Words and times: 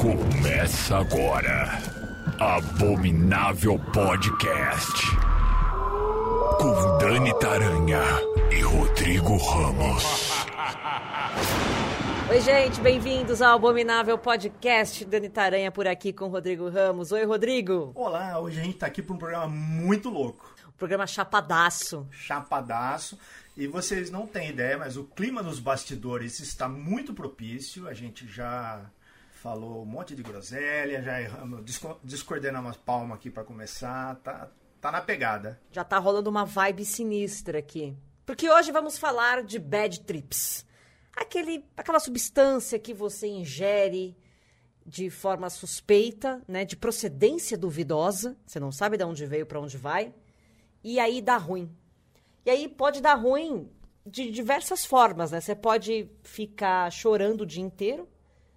Começa 0.00 0.96
agora. 0.96 1.78
Abominável 2.40 3.78
Podcast. 3.92 5.06
Com 6.58 6.98
Dani 6.98 7.38
Taranha 7.38 8.00
e 8.50 8.60
Rodrigo 8.62 9.36
Ramos. 9.36 10.46
Oi, 12.30 12.40
gente, 12.40 12.80
bem-vindos 12.80 13.42
ao 13.42 13.56
Abominável 13.56 14.16
Podcast. 14.18 15.04
Dani 15.04 15.28
Taranha 15.28 15.70
por 15.70 15.86
aqui 15.86 16.12
com 16.12 16.28
Rodrigo 16.28 16.68
Ramos. 16.68 17.12
Oi, 17.12 17.24
Rodrigo. 17.24 17.92
Olá, 17.94 18.38
hoje 18.38 18.60
a 18.60 18.64
gente 18.64 18.78
tá 18.78 18.86
aqui 18.86 19.02
para 19.02 19.14
um 19.14 19.18
programa 19.18 19.48
muito 19.48 20.08
louco. 20.10 20.54
Programa 20.78 21.08
chapadaço. 21.08 22.06
Chapadaço. 22.12 23.18
E 23.56 23.66
vocês 23.66 24.10
não 24.12 24.28
têm 24.28 24.50
ideia, 24.50 24.78
mas 24.78 24.96
o 24.96 25.02
clima 25.02 25.42
nos 25.42 25.58
bastidores 25.58 26.38
está 26.38 26.68
muito 26.68 27.12
propício. 27.12 27.88
A 27.88 27.92
gente 27.92 28.28
já 28.28 28.88
falou 29.32 29.82
um 29.82 29.84
monte 29.84 30.14
de 30.14 30.22
groselha, 30.22 31.02
já 31.02 31.20
erramos, 31.20 31.64
descoordenamos 32.04 32.70
as 32.70 32.76
palmas 32.76 33.18
aqui 33.18 33.28
para 33.28 33.42
começar. 33.42 34.14
Tá, 34.22 34.48
tá 34.80 34.92
na 34.92 35.00
pegada. 35.00 35.60
Já 35.72 35.82
tá 35.82 35.98
rolando 35.98 36.30
uma 36.30 36.44
vibe 36.44 36.84
sinistra 36.84 37.58
aqui. 37.58 37.96
Porque 38.24 38.48
hoje 38.48 38.70
vamos 38.70 38.96
falar 38.96 39.42
de 39.42 39.58
bad 39.58 39.98
trips. 40.02 40.64
Aquele, 41.16 41.64
aquela 41.76 41.98
substância 41.98 42.78
que 42.78 42.94
você 42.94 43.26
ingere 43.26 44.16
de 44.86 45.10
forma 45.10 45.50
suspeita, 45.50 46.40
né, 46.46 46.64
de 46.64 46.76
procedência 46.76 47.58
duvidosa, 47.58 48.36
você 48.46 48.60
não 48.60 48.70
sabe 48.70 48.96
de 48.96 49.04
onde 49.04 49.26
veio, 49.26 49.44
para 49.44 49.60
onde 49.60 49.76
vai, 49.76 50.14
e 50.82 50.98
aí 50.98 51.20
dá 51.20 51.36
ruim. 51.36 51.70
E 52.44 52.50
aí 52.50 52.68
pode 52.68 53.00
dar 53.00 53.14
ruim 53.14 53.68
de 54.06 54.30
diversas 54.30 54.84
formas, 54.84 55.30
né? 55.30 55.40
Você 55.40 55.54
pode 55.54 56.10
ficar 56.22 56.90
chorando 56.90 57.42
o 57.42 57.46
dia 57.46 57.62
inteiro, 57.62 58.08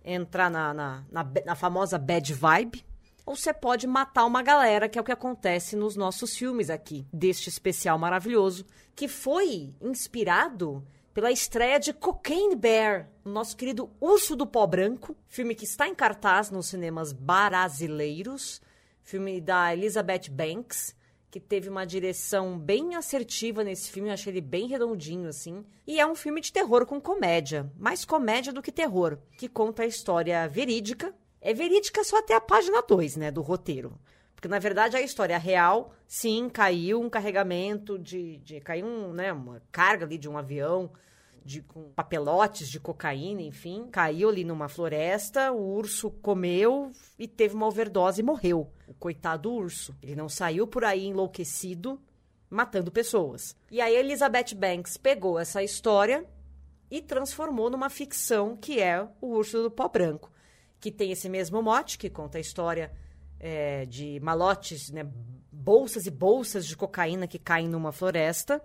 entrar 0.03 0.49
na, 0.49 0.73
na, 0.73 1.03
na, 1.11 1.31
na 1.45 1.55
famosa 1.55 1.97
bad 1.97 2.33
vibe, 2.33 2.85
ou 3.25 3.35
você 3.35 3.53
pode 3.53 3.85
matar 3.85 4.25
uma 4.25 4.41
galera, 4.41 4.89
que 4.89 4.97
é 4.97 5.01
o 5.01 5.05
que 5.05 5.11
acontece 5.11 5.75
nos 5.75 5.95
nossos 5.95 6.35
filmes 6.35 6.69
aqui, 6.69 7.05
deste 7.13 7.49
especial 7.49 7.97
maravilhoso, 7.99 8.65
que 8.95 9.07
foi 9.07 9.75
inspirado 9.81 10.85
pela 11.13 11.31
estreia 11.31 11.79
de 11.79 11.93
Cocaine 11.93 12.55
Bear, 12.55 13.09
nosso 13.23 13.55
querido 13.55 13.91
Urso 13.99 14.35
do 14.35 14.47
Pó 14.47 14.65
Branco, 14.65 15.15
filme 15.27 15.53
que 15.53 15.65
está 15.65 15.87
em 15.87 15.93
cartaz 15.93 16.49
nos 16.49 16.67
cinemas 16.67 17.11
brasileiros, 17.11 18.61
filme 19.03 19.41
da 19.41 19.73
Elizabeth 19.73 20.29
Banks, 20.31 20.95
que 21.31 21.39
teve 21.39 21.69
uma 21.69 21.85
direção 21.85 22.59
bem 22.59 22.93
assertiva 22.93 23.63
nesse 23.63 23.89
filme, 23.89 24.09
eu 24.09 24.13
achei 24.13 24.33
ele 24.33 24.41
bem 24.41 24.67
redondinho, 24.67 25.29
assim. 25.29 25.65
E 25.87 25.97
é 25.97 26.05
um 26.05 26.13
filme 26.13 26.41
de 26.41 26.51
terror 26.51 26.85
com 26.85 26.99
comédia, 26.99 27.71
mais 27.79 28.03
comédia 28.03 28.51
do 28.51 28.61
que 28.61 28.71
terror, 28.71 29.17
que 29.37 29.47
conta 29.47 29.83
a 29.83 29.87
história 29.87 30.45
verídica. 30.49 31.15
É 31.39 31.53
verídica 31.53 32.03
só 32.03 32.19
até 32.19 32.35
a 32.35 32.41
página 32.41 32.81
2, 32.81 33.15
né, 33.15 33.31
do 33.31 33.41
roteiro. 33.41 33.97
Porque, 34.35 34.49
na 34.49 34.59
verdade, 34.59 34.97
a 34.97 35.01
história 35.01 35.37
real, 35.37 35.93
sim, 36.05 36.49
caiu 36.49 36.99
um 36.99 37.09
carregamento 37.09 37.97
de... 37.97 38.37
de 38.39 38.59
caiu 38.59 38.85
um, 38.85 39.13
né, 39.13 39.31
uma 39.31 39.61
carga 39.71 40.05
ali 40.05 40.17
de 40.17 40.27
um 40.27 40.37
avião 40.37 40.91
de, 41.43 41.61
com 41.61 41.91
papelotes 41.91 42.69
de 42.69 42.79
cocaína, 42.79 43.41
enfim. 43.41 43.87
Caiu 43.91 44.29
ali 44.29 44.43
numa 44.43 44.69
floresta, 44.69 45.51
o 45.51 45.75
urso 45.75 46.09
comeu 46.09 46.91
e 47.17 47.27
teve 47.27 47.55
uma 47.55 47.67
overdose 47.67 48.21
e 48.21 48.23
morreu. 48.23 48.71
O 48.87 48.93
coitado 48.93 49.51
urso. 49.51 49.95
Ele 50.01 50.15
não 50.15 50.29
saiu 50.29 50.67
por 50.67 50.83
aí 50.83 51.05
enlouquecido, 51.05 51.99
matando 52.49 52.91
pessoas. 52.91 53.55
E 53.69 53.81
aí 53.81 53.95
Elizabeth 53.95 54.55
Banks 54.55 54.97
pegou 54.97 55.39
essa 55.39 55.63
história 55.63 56.25
e 56.89 57.01
transformou 57.01 57.69
numa 57.69 57.89
ficção 57.89 58.55
que 58.57 58.81
é 58.81 59.01
o 59.21 59.27
Urso 59.27 59.63
do 59.63 59.71
Pó 59.71 59.87
Branco, 59.87 60.29
que 60.79 60.91
tem 60.91 61.11
esse 61.11 61.29
mesmo 61.29 61.61
mote, 61.61 61.97
que 61.97 62.09
conta 62.09 62.37
a 62.37 62.41
história 62.41 62.91
é, 63.39 63.85
de 63.85 64.19
malotes, 64.19 64.91
né, 64.91 65.09
bolsas 65.49 66.05
e 66.05 66.11
bolsas 66.11 66.65
de 66.65 66.75
cocaína 66.75 67.27
que 67.27 67.39
caem 67.39 67.69
numa 67.69 67.93
floresta. 67.93 68.61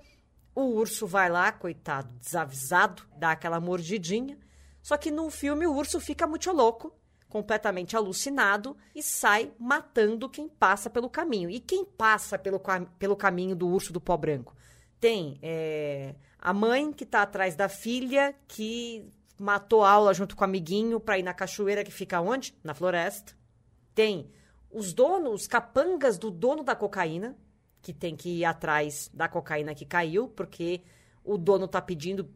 O 0.56 0.62
urso 0.62 1.06
vai 1.06 1.28
lá, 1.28 1.53
coitado, 1.53 2.09
desavisado, 2.19 3.03
dá 3.19 3.33
aquela 3.33 3.61
mordidinha. 3.61 4.39
Só 4.83 4.97
que 4.97 5.11
no 5.11 5.28
filme 5.28 5.67
o 5.67 5.75
urso 5.75 6.00
fica 6.00 6.27
muito 6.27 6.50
louco, 6.50 6.94
completamente 7.28 7.94
alucinado 7.94 8.75
e 8.94 9.03
sai 9.03 9.53
matando 9.59 10.31
quem 10.31 10.49
passa 10.49 10.89
pelo 10.89 11.11
caminho. 11.11 11.50
E 11.50 11.61
quem 11.61 11.84
passa 11.84 12.39
pelo, 12.39 12.59
pelo 12.99 13.15
caminho 13.15 13.55
do 13.55 13.69
urso 13.69 13.93
do 13.93 14.00
pó 14.00 14.17
branco? 14.17 14.56
Tem 14.99 15.39
é, 15.43 16.15
a 16.39 16.55
mãe 16.55 16.91
que 16.91 17.05
tá 17.05 17.21
atrás 17.21 17.55
da 17.55 17.69
filha, 17.69 18.34
que 18.49 19.06
matou 19.38 19.84
aula 19.84 20.15
junto 20.15 20.34
com 20.34 20.41
o 20.41 20.47
amiguinho 20.47 20.99
pra 20.99 21.19
ir 21.19 21.23
na 21.23 21.34
cachoeira 21.34 21.84
que 21.84 21.93
fica 21.93 22.19
onde? 22.23 22.56
Na 22.65 22.73
floresta. 22.73 23.34
Tem 23.94 24.31
os 24.71 24.94
donos, 24.94 25.43
os 25.43 25.47
capangas 25.47 26.17
do 26.17 26.31
dono 26.31 26.65
da 26.65 26.75
cocaína, 26.75 27.37
que 27.86 27.92
tem 27.92 28.16
que 28.16 28.41
ir 28.41 28.44
atrás 28.44 29.08
da 29.14 29.28
cocaína 29.28 29.72
que 29.72 29.86
caiu, 29.86 30.26
porque 30.26 30.82
o 31.22 31.38
dono 31.38 31.69
tá 31.69 31.80
pedindo, 31.80 32.28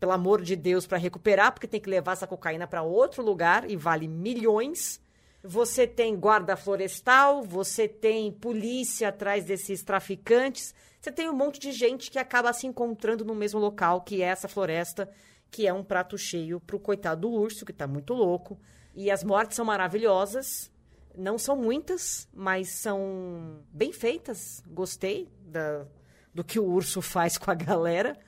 pelo 0.00 0.10
amor 0.10 0.42
de 0.42 0.56
Deus, 0.56 0.84
para 0.84 0.98
recuperar, 0.98 1.52
porque 1.52 1.68
tem 1.68 1.80
que 1.80 1.88
levar 1.88 2.14
essa 2.14 2.26
cocaína 2.26 2.66
para 2.66 2.82
outro 2.82 3.22
lugar 3.22 3.70
e 3.70 3.76
vale 3.76 4.08
milhões. 4.08 5.00
Você 5.44 5.86
tem 5.86 6.18
guarda 6.18 6.56
florestal, 6.56 7.40
você 7.40 7.86
tem 7.86 8.32
polícia 8.32 9.10
atrás 9.10 9.44
desses 9.44 9.84
traficantes, 9.84 10.74
você 11.00 11.12
tem 11.12 11.30
um 11.30 11.36
monte 11.36 11.60
de 11.60 11.70
gente 11.70 12.10
que 12.10 12.18
acaba 12.18 12.52
se 12.52 12.66
encontrando 12.66 13.24
no 13.24 13.32
mesmo 13.32 13.60
local, 13.60 14.00
que 14.00 14.22
é 14.22 14.26
essa 14.26 14.48
floresta, 14.48 15.08
que 15.52 15.68
é 15.68 15.72
um 15.72 15.84
prato 15.84 16.18
cheio 16.18 16.58
pro 16.58 16.80
coitado 16.80 17.20
do 17.20 17.30
urso, 17.30 17.64
que 17.64 17.72
tá 17.72 17.86
muito 17.86 18.12
louco. 18.12 18.58
E 18.92 19.08
as 19.08 19.22
mortes 19.22 19.54
são 19.54 19.64
maravilhosas. 19.64 20.68
Não 21.16 21.38
são 21.38 21.56
muitas, 21.56 22.28
mas 22.34 22.68
são 22.68 23.64
bem 23.72 23.92
feitas. 23.92 24.62
Gostei 24.66 25.28
da, 25.46 25.86
do 26.34 26.44
que 26.44 26.58
o 26.58 26.64
urso 26.64 27.00
faz 27.00 27.38
com 27.38 27.50
a 27.50 27.54
galera. 27.54 28.18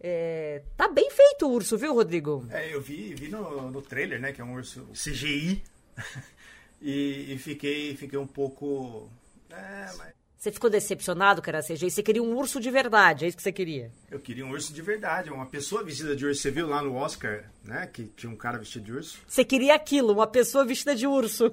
É, 0.00 0.62
tá 0.76 0.88
bem 0.88 1.10
feito 1.10 1.46
o 1.46 1.52
urso, 1.52 1.78
viu, 1.78 1.94
Rodrigo? 1.94 2.46
É, 2.50 2.74
eu 2.74 2.80
vi, 2.80 3.14
vi 3.14 3.28
no, 3.28 3.70
no 3.70 3.82
trailer, 3.82 4.20
né, 4.20 4.32
que 4.32 4.40
é 4.40 4.44
um 4.44 4.54
urso 4.54 4.86
CGI. 4.92 5.62
e, 6.80 7.34
e 7.34 7.38
fiquei, 7.38 7.94
fiquei 7.96 8.18
um 8.18 8.26
pouco. 8.26 9.08
É, 9.50 9.92
mas 9.96 10.21
Você 10.42 10.50
ficou 10.50 10.68
decepcionado 10.68 11.40
que 11.40 11.48
era 11.48 11.62
CGI? 11.62 11.88
Você 11.88 12.02
queria 12.02 12.20
um 12.20 12.36
urso 12.36 12.58
de 12.58 12.68
verdade, 12.68 13.24
é 13.24 13.28
isso 13.28 13.36
que 13.36 13.42
você 13.44 13.52
queria? 13.52 13.92
eu 14.10 14.18
queria 14.18 14.44
um 14.44 14.50
urso 14.50 14.72
de 14.72 14.82
verdade, 14.82 15.30
uma 15.30 15.46
pessoa 15.46 15.84
vestida 15.84 16.16
de 16.16 16.26
urso. 16.26 16.42
Você 16.42 16.50
viu 16.50 16.66
lá 16.66 16.82
no 16.82 16.96
Oscar, 16.96 17.44
né, 17.62 17.86
que 17.86 18.06
tinha 18.06 18.28
um 18.28 18.34
cara 18.34 18.58
vestido 18.58 18.86
de 18.86 18.92
urso? 18.92 19.20
Você 19.24 19.44
queria 19.44 19.72
aquilo, 19.72 20.12
uma 20.12 20.26
pessoa 20.26 20.64
vestida 20.64 20.96
de 20.96 21.06
urso. 21.06 21.44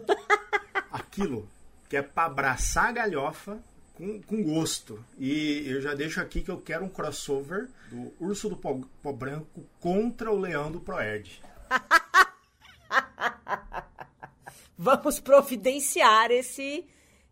aquilo 0.92 1.48
que 1.88 1.98
é 1.98 2.02
pra 2.02 2.26
abraçar 2.26 2.88
a 2.88 2.92
galhofa 2.92 3.60
com, 3.94 4.20
com 4.24 4.42
gosto. 4.42 5.06
E 5.20 5.66
eu 5.68 5.82
já 5.82 5.94
deixo 5.94 6.20
aqui 6.20 6.42
que 6.42 6.50
eu 6.50 6.60
quero 6.60 6.84
um 6.84 6.90
crossover 6.90 7.70
do 7.92 8.12
Urso 8.20 8.50
do 8.50 8.58
Pó, 8.58 8.82
Pó 9.04 9.14
Branco 9.14 9.64
contra 9.80 10.32
o 10.32 10.40
Leão 10.40 10.72
do 10.72 10.80
Proerd. 10.80 11.40
Vamos 14.76 15.20
providenciar 15.20 16.32
esse 16.32 16.88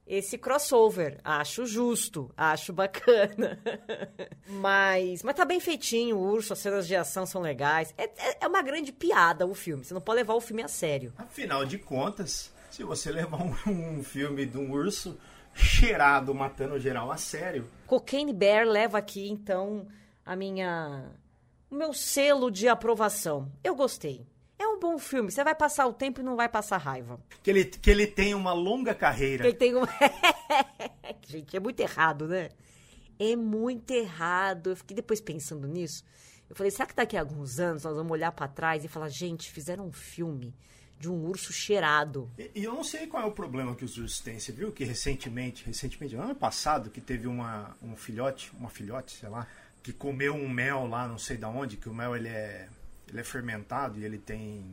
esse 0.08 0.38
crossover. 0.38 1.20
Acho 1.24 1.66
justo, 1.66 2.32
acho 2.36 2.72
bacana. 2.72 3.60
mas, 4.48 5.22
mas 5.22 5.36
tá 5.36 5.44
bem 5.44 5.60
feitinho 5.60 6.18
o 6.18 6.22
urso, 6.22 6.54
as 6.54 6.60
cenas 6.60 6.88
de 6.88 6.96
ação 6.96 7.26
são 7.26 7.42
legais. 7.42 7.94
É, 7.98 8.06
é, 8.06 8.38
é 8.42 8.48
uma 8.48 8.62
grande 8.62 8.92
piada 8.92 9.46
o 9.46 9.54
filme. 9.54 9.84
Você 9.84 9.94
não 9.94 10.02
pode 10.02 10.18
levar 10.18 10.34
o 10.34 10.42
filme 10.42 10.64
a 10.64 10.68
sério. 10.68 11.14
Afinal 11.18 11.66
de 11.66 11.78
contas, 11.78 12.54
se 12.72 12.84
você 12.84 13.12
levar 13.12 13.42
um, 13.42 14.00
um 14.00 14.04
filme 14.04 14.46
de 14.46 14.58
um 14.58 14.72
urso 14.72 15.20
cheirado 15.54 16.34
matando 16.34 16.80
geral 16.80 17.12
a 17.12 17.18
sério, 17.18 17.68
Cocaine 17.88 18.32
Bear 18.32 18.66
leva 18.68 19.00
aqui 19.00 19.28
então 19.28 19.88
a 20.24 20.36
minha 20.36 21.12
o 21.70 21.76
meu 21.76 21.94
selo 21.94 22.50
de 22.50 22.68
aprovação. 22.68 23.52
Eu 23.64 23.76
gostei. 23.76 24.26
Bom 24.80 24.98
filme. 24.98 25.32
Você 25.32 25.44
vai 25.44 25.56
passar 25.56 25.88
o 25.88 25.94
tempo 25.94 26.22
e 26.22 26.24
não 26.24 26.36
vai 26.36 26.50
passar 26.50 26.78
raiva. 26.78 27.20
que 27.42 27.50
ele, 27.50 27.66
que 27.66 27.90
ele 27.90 28.08
tem 28.08 28.34
uma 28.34 28.54
longa 28.54 28.94
carreira. 28.94 29.46
Ele 29.46 29.56
tem 29.56 29.76
um. 29.76 29.84
Gente, 31.26 31.56
é 31.56 31.60
muito 31.60 31.80
errado, 31.80 32.28
né? 32.28 32.50
É 33.20 33.36
muito 33.36 33.92
errado. 33.92 34.72
Eu 34.72 34.76
fiquei 34.76 34.96
depois 34.96 35.20
pensando 35.20 35.68
nisso. 35.68 36.04
Eu 36.50 36.56
falei, 36.56 36.72
será 36.72 36.86
que 36.86 36.96
daqui 36.96 37.18
a 37.18 37.20
alguns 37.20 37.60
anos 37.60 37.84
nós 37.84 37.96
vamos 37.96 38.12
olhar 38.12 38.32
pra 38.32 38.48
trás 38.48 38.86
e 38.86 38.88
falar, 38.88 39.10
gente, 39.10 39.52
fizeram 39.52 39.86
um 39.86 39.92
filme 39.92 40.56
de 41.00 41.10
um 41.10 41.26
urso 41.26 41.54
cheirado. 41.54 42.32
E, 42.38 42.52
e 42.56 42.64
eu 42.64 42.74
não 42.74 42.84
sei 42.84 43.06
qual 43.08 43.24
é 43.24 43.26
o 43.26 43.32
problema 43.32 43.76
que 43.76 43.86
os 43.86 43.98
ursos 43.98 44.20
têm. 44.20 44.40
Você 44.40 44.52
viu 44.52 44.72
que 44.72 44.84
recentemente, 44.84 45.66
recentemente, 45.66 46.16
ano 46.16 46.36
passado, 46.36 46.90
que 46.90 47.02
teve 47.02 47.28
uma, 47.28 47.76
um 47.82 47.96
filhote, 47.96 48.52
uma 48.58 48.70
filhote, 48.70 49.12
sei 49.12 49.30
lá, 49.30 49.46
que 49.84 49.94
comeu 49.94 50.34
um 50.34 50.50
mel 50.50 50.88
lá, 50.88 51.08
não 51.08 51.18
sei 51.18 51.38
da 51.38 51.50
onde, 51.50 51.78
que 51.78 51.90
o 51.90 51.94
mel 51.94 52.16
ele 52.16 52.30
é, 52.30 52.68
ele 53.10 53.20
é 53.20 53.24
fermentado 53.24 54.00
e 54.00 54.06
ele 54.06 54.18
tem. 54.18 54.66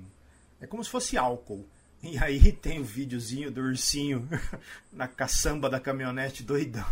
É 0.60 0.66
como 0.66 0.82
se 0.82 0.90
fosse 0.90 1.16
álcool. 1.16 1.66
E 2.02 2.18
aí 2.18 2.52
tem 2.52 2.80
o 2.80 2.84
videozinho 2.84 3.50
do 3.50 3.62
ursinho 3.62 4.28
na 4.92 5.08
caçamba 5.08 5.70
da 5.70 5.80
caminhonete 5.80 6.42
doidão. 6.42 6.84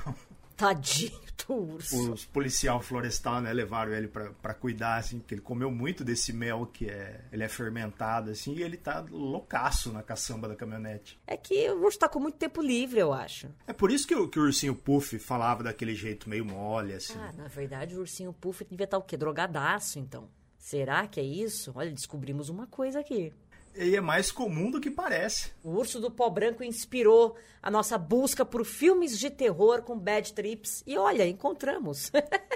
Tadinho 0.56 1.20
do 1.46 1.54
urso. 1.54 2.12
Os 2.12 2.24
policial 2.24 2.80
florestal, 2.80 3.40
né, 3.40 3.52
levaram 3.52 3.92
ele 3.92 4.08
pra, 4.08 4.30
pra 4.30 4.54
cuidar, 4.54 4.96
assim, 4.96 5.18
porque 5.18 5.34
ele 5.34 5.40
comeu 5.40 5.70
muito 5.70 6.04
desse 6.04 6.32
mel 6.32 6.66
que 6.66 6.88
é, 6.88 7.20
ele 7.32 7.42
é 7.42 7.48
fermentado, 7.48 8.30
assim, 8.30 8.54
e 8.54 8.62
ele 8.62 8.76
tá 8.76 9.04
loucaço 9.10 9.92
na 9.92 10.02
caçamba 10.02 10.48
da 10.48 10.54
caminhonete. 10.54 11.20
É 11.26 11.36
que 11.36 11.68
o 11.70 11.82
urso 11.82 11.98
tá 11.98 12.08
com 12.08 12.20
muito 12.20 12.38
tempo 12.38 12.62
livre, 12.62 13.00
eu 13.00 13.12
acho. 13.12 13.48
É 13.66 13.72
por 13.72 13.90
isso 13.90 14.06
que 14.06 14.14
o, 14.14 14.28
que 14.28 14.38
o 14.38 14.44
ursinho 14.44 14.74
Puff 14.74 15.18
falava 15.18 15.62
daquele 15.62 15.94
jeito 15.94 16.28
meio 16.28 16.44
mole, 16.44 16.94
assim. 16.94 17.18
Ah, 17.18 17.32
na 17.36 17.48
verdade, 17.48 17.96
o 17.96 18.00
ursinho 18.00 18.32
Puff 18.32 18.64
devia 18.64 18.84
estar 18.84 18.98
o 18.98 19.02
quê? 19.02 19.16
Drogadaço, 19.16 19.98
então. 19.98 20.28
Será 20.62 21.08
que 21.08 21.18
é 21.18 21.24
isso? 21.24 21.72
Olha, 21.74 21.90
descobrimos 21.90 22.48
uma 22.48 22.68
coisa 22.68 23.00
aqui. 23.00 23.32
E 23.74 23.96
é 23.96 24.00
mais 24.00 24.30
comum 24.30 24.70
do 24.70 24.80
que 24.80 24.92
parece. 24.92 25.50
O 25.60 25.70
Urso 25.70 25.98
do 25.98 26.08
Pó 26.08 26.30
Branco 26.30 26.62
inspirou 26.62 27.36
a 27.60 27.68
nossa 27.68 27.98
busca 27.98 28.44
por 28.44 28.64
filmes 28.64 29.18
de 29.18 29.28
terror 29.28 29.82
com 29.82 29.98
bad 29.98 30.32
trips. 30.32 30.84
E 30.86 30.96
olha, 30.96 31.26
encontramos. 31.26 32.12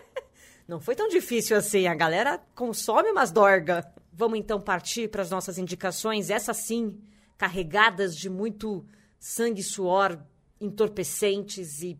Não 0.68 0.78
foi 0.78 0.94
tão 0.94 1.08
difícil 1.08 1.56
assim. 1.56 1.88
A 1.88 1.96
galera 1.96 2.40
consome 2.54 3.10
umas 3.10 3.32
dorga. 3.32 3.92
Vamos 4.12 4.38
então 4.38 4.60
partir 4.60 5.08
para 5.08 5.22
as 5.22 5.30
nossas 5.30 5.58
indicações, 5.58 6.30
essas 6.30 6.58
sim, 6.58 6.96
carregadas 7.36 8.16
de 8.16 8.30
muito 8.30 8.86
sangue, 9.18 9.64
suor, 9.64 10.16
entorpecentes 10.60 11.82
e 11.82 11.98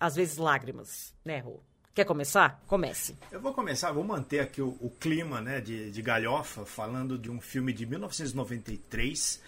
às 0.00 0.14
vezes 0.14 0.38
lágrimas, 0.38 1.14
né, 1.22 1.40
Rô? 1.40 1.60
Quer 1.94 2.06
começar? 2.06 2.62
Comece. 2.66 3.18
Eu 3.30 3.38
vou 3.38 3.52
começar, 3.52 3.92
vou 3.92 4.02
manter 4.02 4.40
aqui 4.40 4.62
o, 4.62 4.76
o 4.80 4.88
clima 4.88 5.42
né, 5.42 5.60
de, 5.60 5.90
de 5.90 6.00
galhofa, 6.00 6.64
falando 6.64 7.18
de 7.18 7.30
um 7.30 7.38
filme 7.38 7.70
de 7.70 7.84
1993 7.84 9.42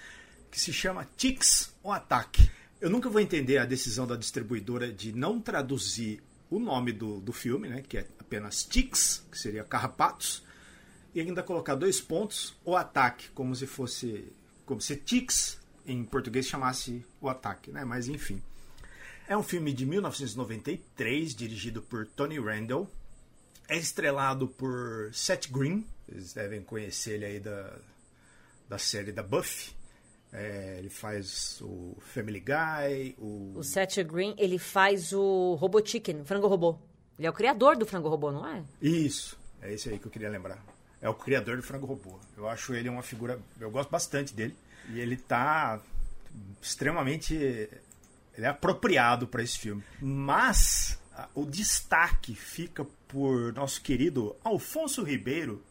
que 0.51 0.61
se 0.61 0.71
chama 0.71 1.09
Ticks, 1.17 1.75
o 1.83 1.91
Ataque. 1.91 2.51
Eu 2.81 2.91
nunca 2.91 3.09
vou 3.09 3.21
entender 3.21 3.57
a 3.57 3.65
decisão 3.65 4.07
da 4.07 4.15
distribuidora 4.15 4.93
de 4.93 5.11
não 5.11 5.41
traduzir 5.41 6.23
o 6.51 6.59
nome 6.59 6.93
do, 6.93 7.19
do 7.19 7.33
filme, 7.33 7.67
né, 7.67 7.83
que 7.89 7.97
é 7.97 8.07
apenas 8.21 8.63
Ticks, 8.63 9.25
que 9.31 9.39
seria 9.39 9.65
carrapatos, 9.65 10.45
e 11.15 11.21
ainda 11.21 11.43
colocar 11.43 11.75
dois 11.75 11.99
pontos, 11.99 12.55
o 12.63 12.77
ataque, 12.77 13.31
como 13.31 13.57
se 13.57 13.67
fosse, 13.67 14.31
como 14.67 14.83
se 14.83 14.97
Ticks 14.97 15.59
em 15.87 16.05
português 16.05 16.47
chamasse 16.47 17.05
o 17.23 17.29
ataque, 17.29 17.71
né? 17.71 17.85
Mas 17.85 18.07
enfim. 18.07 18.43
É 19.27 19.35
um 19.37 19.43
filme 19.43 19.73
de 19.73 19.87
1993, 19.87 21.35
dirigido 21.35 21.81
por 21.81 22.07
Tony 22.07 22.39
Randall. 22.39 22.87
É 23.67 23.77
estrelado 23.79 24.47
por 24.47 25.11
Seth 25.15 25.51
Green, 25.51 25.87
vocês 26.07 26.35
devem 26.35 26.61
conhecer 26.61 27.15
ele 27.15 27.25
aí 27.25 27.41
da, 27.41 27.75
da 28.69 28.77
série 28.77 29.13
da 29.13 29.23
Buffy. 29.23 29.73
É, 30.31 30.77
ele 30.79 30.91
faz 30.91 31.59
o 31.63 31.97
Family 32.13 32.41
Guy, 32.41 33.15
o... 33.19 33.55
O 33.57 33.63
Seth 33.63 34.03
Green, 34.05 34.35
ele 34.37 34.59
faz 34.59 35.15
o 35.15 35.55
Robô 35.55 35.85
Chicken, 35.85 36.21
o 36.21 36.25
frango 36.27 36.47
robô. 36.47 36.77
Ele 37.19 37.27
é 37.27 37.31
o 37.31 37.33
criador 37.33 37.77
do 37.77 37.87
frango 37.87 38.09
robô, 38.09 38.31
não 38.31 38.47
é? 38.47 38.63
Isso, 38.83 39.39
é 39.63 39.73
esse 39.73 39.89
aí 39.89 39.99
que 39.99 40.07
eu 40.07 40.11
queria 40.11 40.29
lembrar. 40.29 40.63
É 41.01 41.09
o 41.09 41.15
criador 41.15 41.57
do 41.57 41.63
frango 41.63 41.87
robô. 41.87 42.19
Eu 42.37 42.47
acho 42.47 42.75
ele 42.75 42.91
uma 42.91 43.03
figura... 43.03 43.41
Eu 43.59 43.71
gosto 43.71 43.89
bastante 43.89 44.35
dele. 44.35 44.55
E 44.91 45.01
ele 45.01 45.17
tá 45.17 45.81
extremamente 46.61 47.71
ele 48.37 48.47
é 48.47 48.49
apropriado 48.49 49.27
para 49.27 49.43
esse 49.43 49.59
filme. 49.59 49.83
Mas 50.01 50.99
o 51.35 51.45
destaque 51.45 52.35
fica 52.35 52.85
por 53.07 53.53
nosso 53.53 53.81
querido 53.81 54.35
Alfonso 54.43 55.03
Ribeiro, 55.03 55.63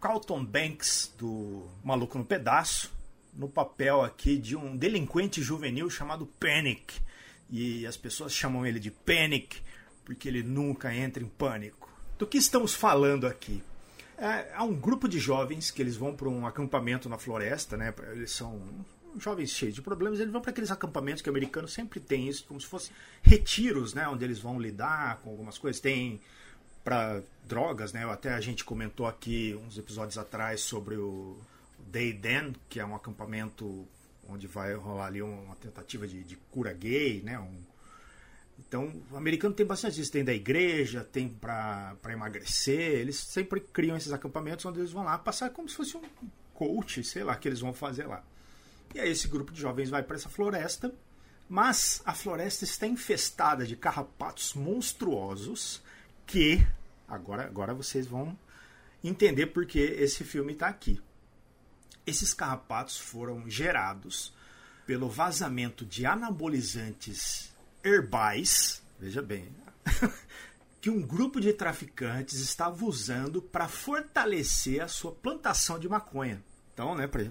Carlton 0.00 0.44
Banks, 0.44 1.12
do 1.18 1.66
Maluco 1.84 2.18
no 2.18 2.24
Pedaço, 2.24 2.92
no 3.34 3.48
papel 3.48 4.02
aqui 4.02 4.38
de 4.38 4.56
um 4.56 4.76
delinquente 4.76 5.42
juvenil 5.42 5.90
chamado 5.90 6.26
Panic. 6.40 7.00
E 7.50 7.86
as 7.86 7.96
pessoas 7.96 8.32
chamam 8.32 8.66
ele 8.66 8.80
de 8.80 8.90
Panic 8.90 9.60
porque 10.04 10.28
ele 10.28 10.42
nunca 10.42 10.94
entra 10.94 11.22
em 11.22 11.26
pânico. 11.26 11.90
Do 12.16 12.26
que 12.26 12.38
estamos 12.38 12.72
falando 12.72 13.26
aqui? 13.26 13.62
É, 14.16 14.52
há 14.54 14.64
um 14.64 14.74
grupo 14.74 15.06
de 15.06 15.18
jovens 15.18 15.70
que 15.70 15.82
eles 15.82 15.96
vão 15.96 16.14
para 16.14 16.28
um 16.28 16.46
acampamento 16.46 17.08
na 17.08 17.18
floresta, 17.18 17.76
né? 17.76 17.92
Eles 18.12 18.30
são 18.30 18.62
jovens 19.18 19.50
cheios 19.50 19.74
de 19.74 19.82
problemas, 19.82 20.20
eles 20.20 20.32
vão 20.32 20.40
para 20.40 20.50
aqueles 20.50 20.70
acampamentos 20.70 21.22
que 21.22 21.28
americanos 21.28 21.72
sempre 21.72 22.00
têm 22.00 22.28
isso, 22.28 22.44
como 22.46 22.60
se 22.60 22.66
fossem 22.66 22.92
retiros, 23.22 23.94
né, 23.94 24.06
onde 24.08 24.24
eles 24.24 24.38
vão 24.38 24.60
lidar 24.60 25.18
com 25.18 25.30
algumas 25.30 25.58
coisas. 25.58 25.80
Tem 25.80 26.20
para 26.86 27.20
drogas, 27.44 27.92
né? 27.92 28.08
Até 28.08 28.32
a 28.32 28.40
gente 28.40 28.64
comentou 28.64 29.06
aqui 29.06 29.58
uns 29.66 29.76
episódios 29.76 30.16
atrás 30.16 30.60
sobre 30.60 30.94
o 30.94 31.36
Day 31.78 32.12
Den, 32.12 32.54
que 32.68 32.78
é 32.78 32.86
um 32.86 32.94
acampamento 32.94 33.84
onde 34.28 34.46
vai 34.46 34.72
rolar 34.74 35.06
ali 35.06 35.20
uma 35.20 35.56
tentativa 35.56 36.06
de, 36.06 36.22
de 36.22 36.36
cura 36.50 36.72
gay, 36.72 37.22
né? 37.22 37.40
Um, 37.40 37.58
então, 38.58 38.92
o 39.10 39.16
americano 39.16 39.52
tem 39.52 39.66
bastante 39.66 40.00
isso. 40.00 40.12
Tem 40.12 40.24
da 40.24 40.32
igreja, 40.32 41.02
tem 41.02 41.28
para 41.28 41.96
emagrecer. 42.08 43.00
Eles 43.00 43.16
sempre 43.16 43.60
criam 43.60 43.96
esses 43.96 44.12
acampamentos 44.12 44.64
onde 44.64 44.78
eles 44.78 44.92
vão 44.92 45.04
lá 45.04 45.18
passar 45.18 45.50
como 45.50 45.68
se 45.68 45.74
fosse 45.74 45.96
um 45.96 46.02
coach, 46.54 47.02
sei 47.02 47.24
lá, 47.24 47.36
que 47.36 47.48
eles 47.48 47.60
vão 47.60 47.72
fazer 47.72 48.06
lá. 48.06 48.24
E 48.96 49.00
aí 49.00 49.10
esse 49.10 49.28
grupo 49.28 49.52
de 49.52 49.60
jovens 49.60 49.90
vai 49.90 50.02
para 50.02 50.16
essa 50.16 50.30
floresta, 50.30 50.90
mas 51.46 52.00
a 52.06 52.14
floresta 52.14 52.64
está 52.64 52.86
infestada 52.86 53.66
de 53.66 53.76
carrapatos 53.76 54.54
monstruosos 54.54 55.82
que 56.26 56.66
agora 57.06 57.44
agora 57.44 57.74
vocês 57.74 58.06
vão 58.06 58.36
entender 59.04 59.48
porque 59.48 59.78
esse 59.78 60.24
filme 60.24 60.54
está 60.54 60.68
aqui. 60.68 60.98
Esses 62.06 62.32
carrapatos 62.32 62.96
foram 62.96 63.46
gerados 63.50 64.32
pelo 64.86 65.10
vazamento 65.10 65.84
de 65.84 66.06
anabolizantes 66.06 67.52
herbais, 67.84 68.82
veja 68.98 69.20
bem, 69.20 69.54
que 70.80 70.88
um 70.88 71.02
grupo 71.02 71.38
de 71.38 71.52
traficantes 71.52 72.40
estava 72.40 72.82
usando 72.86 73.42
para 73.42 73.68
fortalecer 73.68 74.80
a 74.80 74.88
sua 74.88 75.12
plantação 75.12 75.78
de 75.78 75.86
maconha. 75.86 76.42
Então, 76.76 76.94
né, 76.94 77.06
para 77.06 77.24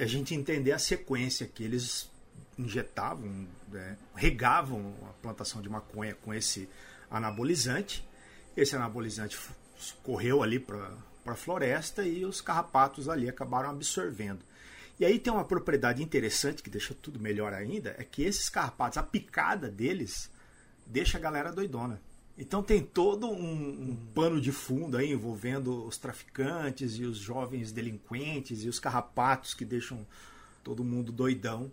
a 0.00 0.06
gente 0.06 0.34
entender 0.34 0.72
a 0.72 0.78
sequência 0.78 1.46
que 1.46 1.62
eles 1.62 2.10
injetavam, 2.58 3.46
né, 3.68 3.98
regavam 4.14 4.94
a 5.06 5.12
plantação 5.20 5.60
de 5.60 5.68
maconha 5.68 6.14
com 6.14 6.32
esse 6.32 6.66
anabolizante. 7.10 8.02
Esse 8.56 8.74
anabolizante 8.74 9.38
correu 10.02 10.42
ali 10.42 10.58
para 10.58 10.96
a 11.26 11.34
floresta 11.34 12.06
e 12.06 12.24
os 12.24 12.40
carrapatos 12.40 13.06
ali 13.06 13.28
acabaram 13.28 13.68
absorvendo. 13.68 14.40
E 14.98 15.04
aí 15.04 15.18
tem 15.18 15.30
uma 15.30 15.44
propriedade 15.44 16.02
interessante 16.02 16.62
que 16.62 16.70
deixa 16.70 16.94
tudo 16.94 17.20
melhor 17.20 17.52
ainda, 17.52 17.94
é 17.98 18.02
que 18.02 18.22
esses 18.22 18.48
carrapatos, 18.48 18.96
a 18.96 19.02
picada 19.02 19.68
deles, 19.68 20.30
deixa 20.86 21.18
a 21.18 21.20
galera 21.20 21.52
doidona. 21.52 22.00
Então 22.40 22.62
tem 22.62 22.82
todo 22.82 23.28
um, 23.28 23.90
um, 23.90 23.96
pano 24.14 24.40
de 24.40 24.50
fundo 24.50 24.96
aí 24.96 25.12
envolvendo 25.12 25.84
os 25.84 25.98
traficantes 25.98 26.96
e 26.96 27.04
os 27.04 27.18
jovens 27.18 27.70
delinquentes 27.70 28.64
e 28.64 28.68
os 28.68 28.80
carrapatos 28.80 29.52
que 29.52 29.62
deixam 29.62 30.06
todo 30.64 30.82
mundo 30.82 31.12
doidão. 31.12 31.70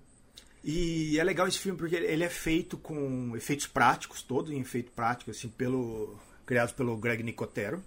E 0.62 1.18
é 1.18 1.24
legal 1.24 1.48
esse 1.48 1.58
filme 1.58 1.80
porque 1.80 1.96
ele 1.96 2.22
é 2.22 2.30
feito 2.30 2.78
com 2.78 3.34
efeitos 3.38 3.66
práticos, 3.66 4.22
todo 4.22 4.52
em 4.52 4.60
efeito 4.60 4.92
prático, 4.92 5.32
assim, 5.32 5.48
pelo 5.48 6.20
criados 6.46 6.74
pelo 6.74 6.98
Greg 6.98 7.24
Nicotero, 7.24 7.82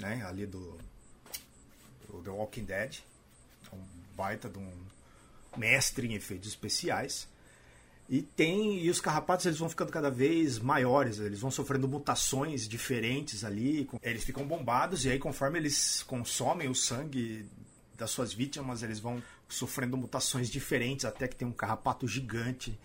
né, 0.00 0.24
ali 0.24 0.46
do, 0.46 0.78
do 2.08 2.22
The 2.24 2.30
Walking 2.30 2.64
Dead, 2.64 2.98
um 3.72 3.78
baita 4.16 4.48
de 4.48 4.58
um 4.58 4.72
mestre 5.56 6.08
em 6.08 6.14
efeitos 6.14 6.48
especiais. 6.48 7.28
E 8.10 8.22
tem 8.22 8.82
e 8.82 8.90
os 8.90 9.00
carrapatos 9.00 9.46
eles 9.46 9.60
vão 9.60 9.68
ficando 9.68 9.92
cada 9.92 10.10
vez 10.10 10.58
maiores, 10.58 11.20
eles 11.20 11.38
vão 11.38 11.48
sofrendo 11.48 11.86
mutações 11.86 12.68
diferentes 12.68 13.44
ali, 13.44 13.88
eles 14.02 14.24
ficam 14.24 14.44
bombados 14.44 15.04
e 15.04 15.10
aí 15.10 15.18
conforme 15.20 15.60
eles 15.60 16.02
consomem 16.02 16.68
o 16.68 16.74
sangue 16.74 17.46
das 17.96 18.10
suas 18.10 18.34
vítimas, 18.34 18.82
eles 18.82 18.98
vão 18.98 19.22
sofrendo 19.48 19.96
mutações 19.96 20.50
diferentes 20.50 21.04
até 21.04 21.28
que 21.28 21.36
tem 21.36 21.46
um 21.46 21.52
carrapato 21.52 22.08
gigante 22.08 22.76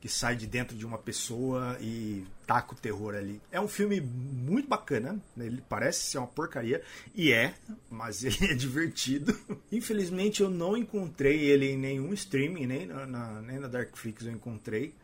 que 0.00 0.08
sai 0.08 0.34
de 0.34 0.46
dentro 0.46 0.76
de 0.76 0.86
uma 0.86 0.96
pessoa 0.96 1.76
e 1.80 2.24
taca 2.46 2.72
o 2.72 2.76
terror 2.76 3.14
ali. 3.14 3.40
É 3.52 3.60
um 3.60 3.68
filme 3.68 4.00
muito 4.00 4.68
bacana, 4.68 5.20
né? 5.36 5.46
ele 5.46 5.62
parece 5.68 6.04
ser 6.04 6.18
uma 6.18 6.26
porcaria, 6.26 6.82
e 7.14 7.32
é, 7.32 7.54
mas 7.90 8.24
ele 8.24 8.50
é 8.50 8.54
divertido. 8.54 9.38
Infelizmente 9.70 10.42
eu 10.42 10.48
não 10.48 10.76
encontrei 10.76 11.40
ele 11.40 11.70
em 11.70 11.76
nenhum 11.76 12.12
streaming, 12.14 12.66
nem 12.66 12.86
na, 12.86 13.06
na, 13.06 13.42
nem 13.42 13.58
na 13.58 13.68
Darkflix 13.68 14.24
eu 14.24 14.32
encontrei. 14.32 14.94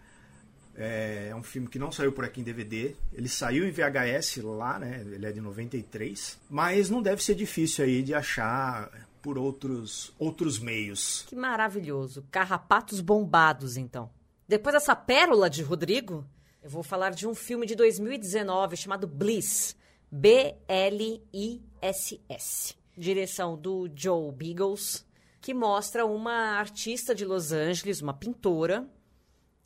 É, 0.79 1.29
é 1.31 1.35
um 1.35 1.43
filme 1.43 1.69
que 1.69 1.79
não 1.79 1.91
saiu 1.91 2.12
por 2.12 2.25
aqui 2.25 2.41
em 2.41 2.45
DVD. 2.45 2.95
Ele 3.12 3.29
saiu 3.29 3.67
em 3.67 3.71
VHS 3.71 4.38
lá, 4.43 4.79
né? 4.79 5.03
Ele 5.11 5.25
é 5.25 5.33
de 5.33 5.41
93. 5.41 6.38
Mas 6.50 6.91
não 6.91 7.00
deve 7.00 7.25
ser 7.25 7.35
difícil 7.35 7.85
aí 7.85 8.03
de 8.03 8.12
achar 8.12 8.91
por 9.23 9.38
outros, 9.38 10.12
outros 10.19 10.59
meios. 10.59 11.25
Que 11.26 11.35
maravilhoso. 11.35 12.26
Carrapatos 12.31 13.00
bombados, 13.00 13.79
então. 13.79 14.11
Depois 14.49 14.75
dessa 14.75 14.95
pérola 14.95 15.50
de 15.50 15.61
Rodrigo, 15.61 16.25
eu 16.62 16.71
vou 16.71 16.85
falar 16.85 17.11
de 17.11 17.26
um 17.26 17.35
filme 17.35 17.67
de 17.67 17.75
2019 17.75 18.76
chamado 18.76 19.05
Bliss. 19.09 19.75
B-L-I-S-S. 20.09 21.26
Direção 22.97 23.59
do 23.59 23.91
Joe 23.93 24.31
Beagles, 24.31 25.05
que 25.41 25.53
mostra 25.53 26.07
uma 26.07 26.61
artista 26.61 27.12
de 27.12 27.25
Los 27.25 27.50
Angeles, 27.50 28.00
uma 28.00 28.15
pintora, 28.15 28.88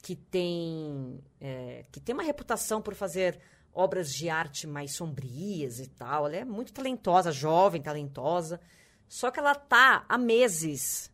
que 0.02 0.16
tem, 0.16 1.22
é, 1.38 1.84
que 1.92 2.00
tem 2.00 2.14
uma 2.14 2.22
reputação 2.22 2.80
por 2.80 2.94
fazer 2.94 3.38
obras 3.70 4.10
de 4.14 4.30
arte 4.30 4.66
mais 4.66 4.96
sombrias 4.96 5.78
e 5.78 5.88
tal. 5.90 6.26
Ela 6.26 6.36
é 6.36 6.44
muito 6.44 6.72
talentosa, 6.72 7.30
jovem, 7.30 7.82
talentosa. 7.82 8.58
Só 9.06 9.30
que 9.30 9.38
ela 9.38 9.54
tá 9.54 10.06
há 10.08 10.16
meses 10.16 11.12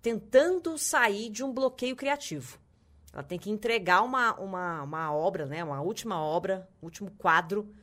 tentando 0.00 0.78
sair 0.78 1.28
de 1.28 1.42
um 1.42 1.52
bloqueio 1.52 1.96
criativo. 1.96 2.59
Ela 3.12 3.22
tem 3.22 3.38
que 3.38 3.50
entregar 3.50 4.02
uma, 4.02 4.34
uma, 4.34 4.82
uma 4.82 5.14
obra, 5.14 5.46
né, 5.46 5.64
uma 5.64 5.80
última 5.80 6.22
obra, 6.22 6.68
último 6.80 7.10
quadro 7.12 7.74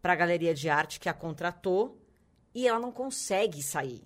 para 0.00 0.12
a 0.12 0.16
galeria 0.16 0.54
de 0.54 0.68
arte 0.68 1.00
que 1.00 1.08
a 1.08 1.14
contratou 1.14 2.00
e 2.54 2.66
ela 2.66 2.78
não 2.78 2.92
consegue 2.92 3.62
sair 3.62 4.02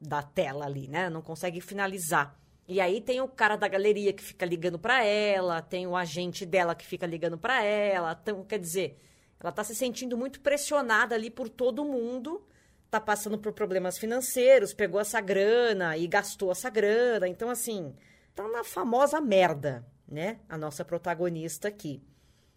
da 0.00 0.22
tela 0.22 0.66
ali, 0.66 0.88
né? 0.88 1.08
Não 1.08 1.22
consegue 1.22 1.60
finalizar. 1.60 2.38
E 2.68 2.80
aí 2.80 3.00
tem 3.00 3.20
o 3.20 3.28
cara 3.28 3.56
da 3.56 3.68
galeria 3.68 4.12
que 4.12 4.22
fica 4.22 4.44
ligando 4.44 4.78
para 4.78 5.04
ela, 5.04 5.62
tem 5.62 5.86
o 5.86 5.96
agente 5.96 6.44
dela 6.44 6.74
que 6.74 6.84
fica 6.84 7.06
ligando 7.06 7.38
para 7.38 7.62
ela. 7.62 8.18
Então, 8.20 8.44
quer 8.44 8.58
dizer, 8.58 9.00
ela 9.38 9.52
tá 9.52 9.62
se 9.62 9.74
sentindo 9.74 10.16
muito 10.16 10.40
pressionada 10.40 11.14
ali 11.14 11.30
por 11.30 11.48
todo 11.48 11.84
mundo, 11.84 12.44
tá 12.90 13.00
passando 13.00 13.38
por 13.38 13.52
problemas 13.52 13.98
financeiros, 13.98 14.74
pegou 14.74 15.00
essa 15.00 15.20
grana 15.20 15.96
e 15.96 16.08
gastou 16.08 16.50
essa 16.50 16.68
grana. 16.68 17.28
Então, 17.28 17.48
assim, 17.48 17.94
tá 18.34 18.46
na 18.48 18.64
famosa 18.64 19.20
merda, 19.20 19.86
né? 20.08 20.38
A 20.48 20.56
nossa 20.56 20.84
protagonista 20.84 21.68
aqui. 21.68 22.02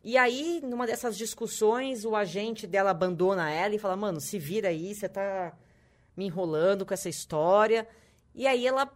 E 0.03 0.17
aí, 0.17 0.61
numa 0.63 0.87
dessas 0.87 1.17
discussões, 1.17 2.05
o 2.05 2.15
agente 2.15 2.65
dela 2.65 2.91
abandona 2.91 3.51
ela 3.51 3.75
e 3.75 3.79
fala: 3.79 3.95
Mano, 3.95 4.21
se 4.21 4.39
vira 4.39 4.69
aí, 4.69 4.95
você 4.95 5.09
tá 5.09 5.53
me 6.15 6.25
enrolando 6.25 6.85
com 6.85 6.93
essa 6.93 7.09
história. 7.09 7.87
E 8.33 8.47
aí 8.47 8.65
ela 8.65 8.91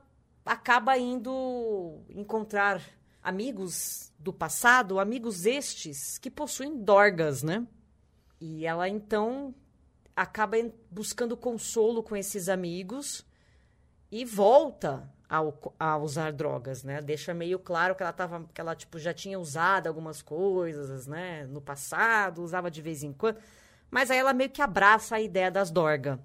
acaba 0.46 0.98
indo 0.98 2.02
encontrar 2.10 2.82
amigos 3.22 4.12
do 4.20 4.34
passado, 4.34 5.00
amigos 5.00 5.46
estes 5.46 6.18
que 6.18 6.30
possuem 6.30 6.84
dorgas, 6.84 7.44
né? 7.44 7.68
E 8.40 8.66
ela 8.66 8.88
então 8.88 9.54
acaba 10.16 10.58
buscando 10.92 11.36
consolo 11.36 12.04
com 12.04 12.16
esses 12.16 12.48
amigos 12.48 13.26
e 14.12 14.24
volta 14.26 15.12
ao, 15.34 15.74
a 15.80 15.98
usar 15.98 16.32
drogas, 16.32 16.84
né? 16.84 17.02
Deixa 17.02 17.34
meio 17.34 17.58
claro 17.58 17.96
que 17.96 18.04
ela 18.04 18.14
tava, 18.14 18.46
que 18.54 18.62
ela 18.62 18.76
tipo 18.76 19.00
já 19.00 19.12
tinha 19.12 19.40
usado 19.40 19.88
algumas 19.88 20.22
coisas, 20.22 21.08
né, 21.08 21.48
no 21.48 21.60
passado, 21.60 22.44
usava 22.44 22.70
de 22.70 22.84
vez 22.84 23.02
em 23.02 23.12
quando, 23.12 23.40
mas 23.90 24.12
aí 24.12 24.20
ela 24.20 24.32
meio 24.32 24.52
que 24.52 24.62
abraça 24.62 25.16
a 25.16 25.22
ideia 25.22 25.50
das 25.50 25.72
dorgas. 25.72 26.20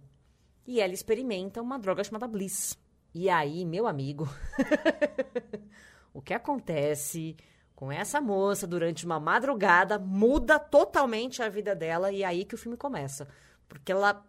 E 0.67 0.79
ela 0.79 0.93
experimenta 0.93 1.63
uma 1.63 1.79
droga 1.79 2.05
chamada 2.05 2.29
Bliss. 2.29 2.77
E 3.15 3.31
aí, 3.31 3.65
meu 3.65 3.87
amigo, 3.87 4.29
o 6.13 6.21
que 6.21 6.35
acontece 6.35 7.35
com 7.75 7.91
essa 7.91 8.21
moça 8.21 8.67
durante 8.67 9.07
uma 9.07 9.19
madrugada 9.19 9.99
muda 9.99 10.59
totalmente 10.59 11.43
a 11.43 11.49
vida 11.49 11.75
dela 11.75 12.13
e 12.13 12.23
é 12.23 12.27
aí 12.27 12.45
que 12.45 12.55
o 12.55 12.59
filme 12.59 12.77
começa. 12.77 13.27
Porque 13.67 13.91
ela 13.91 14.23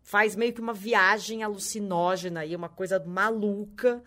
faz 0.00 0.34
meio 0.34 0.54
que 0.54 0.60
uma 0.60 0.72
viagem 0.72 1.42
alucinógena 1.42 2.40
aí, 2.40 2.56
uma 2.56 2.70
coisa 2.70 2.98
maluca, 3.04 4.02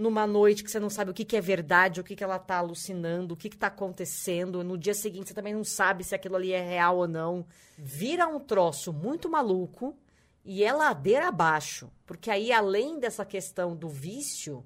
numa 0.00 0.26
noite 0.26 0.64
que 0.64 0.70
você 0.70 0.80
não 0.80 0.88
sabe 0.88 1.10
o 1.10 1.14
que, 1.14 1.24
que 1.24 1.36
é 1.36 1.40
verdade, 1.40 2.00
o 2.00 2.04
que, 2.04 2.16
que 2.16 2.24
ela 2.24 2.38
tá 2.38 2.56
alucinando, 2.56 3.34
o 3.34 3.36
que, 3.36 3.50
que 3.50 3.56
tá 3.56 3.66
acontecendo. 3.66 4.64
No 4.64 4.78
dia 4.78 4.94
seguinte 4.94 5.28
você 5.28 5.34
também 5.34 5.54
não 5.54 5.62
sabe 5.62 6.02
se 6.02 6.14
aquilo 6.14 6.36
ali 6.36 6.52
é 6.52 6.66
real 6.66 6.96
ou 6.96 7.06
não. 7.06 7.46
Vira 7.76 8.26
um 8.26 8.40
troço 8.40 8.92
muito 8.92 9.28
maluco 9.28 9.94
e 10.42 10.64
é 10.64 10.72
ladeira 10.72 11.28
abaixo. 11.28 11.92
Porque 12.06 12.30
aí, 12.30 12.50
além 12.50 12.98
dessa 12.98 13.26
questão 13.26 13.76
do 13.76 13.88
vício 13.88 14.64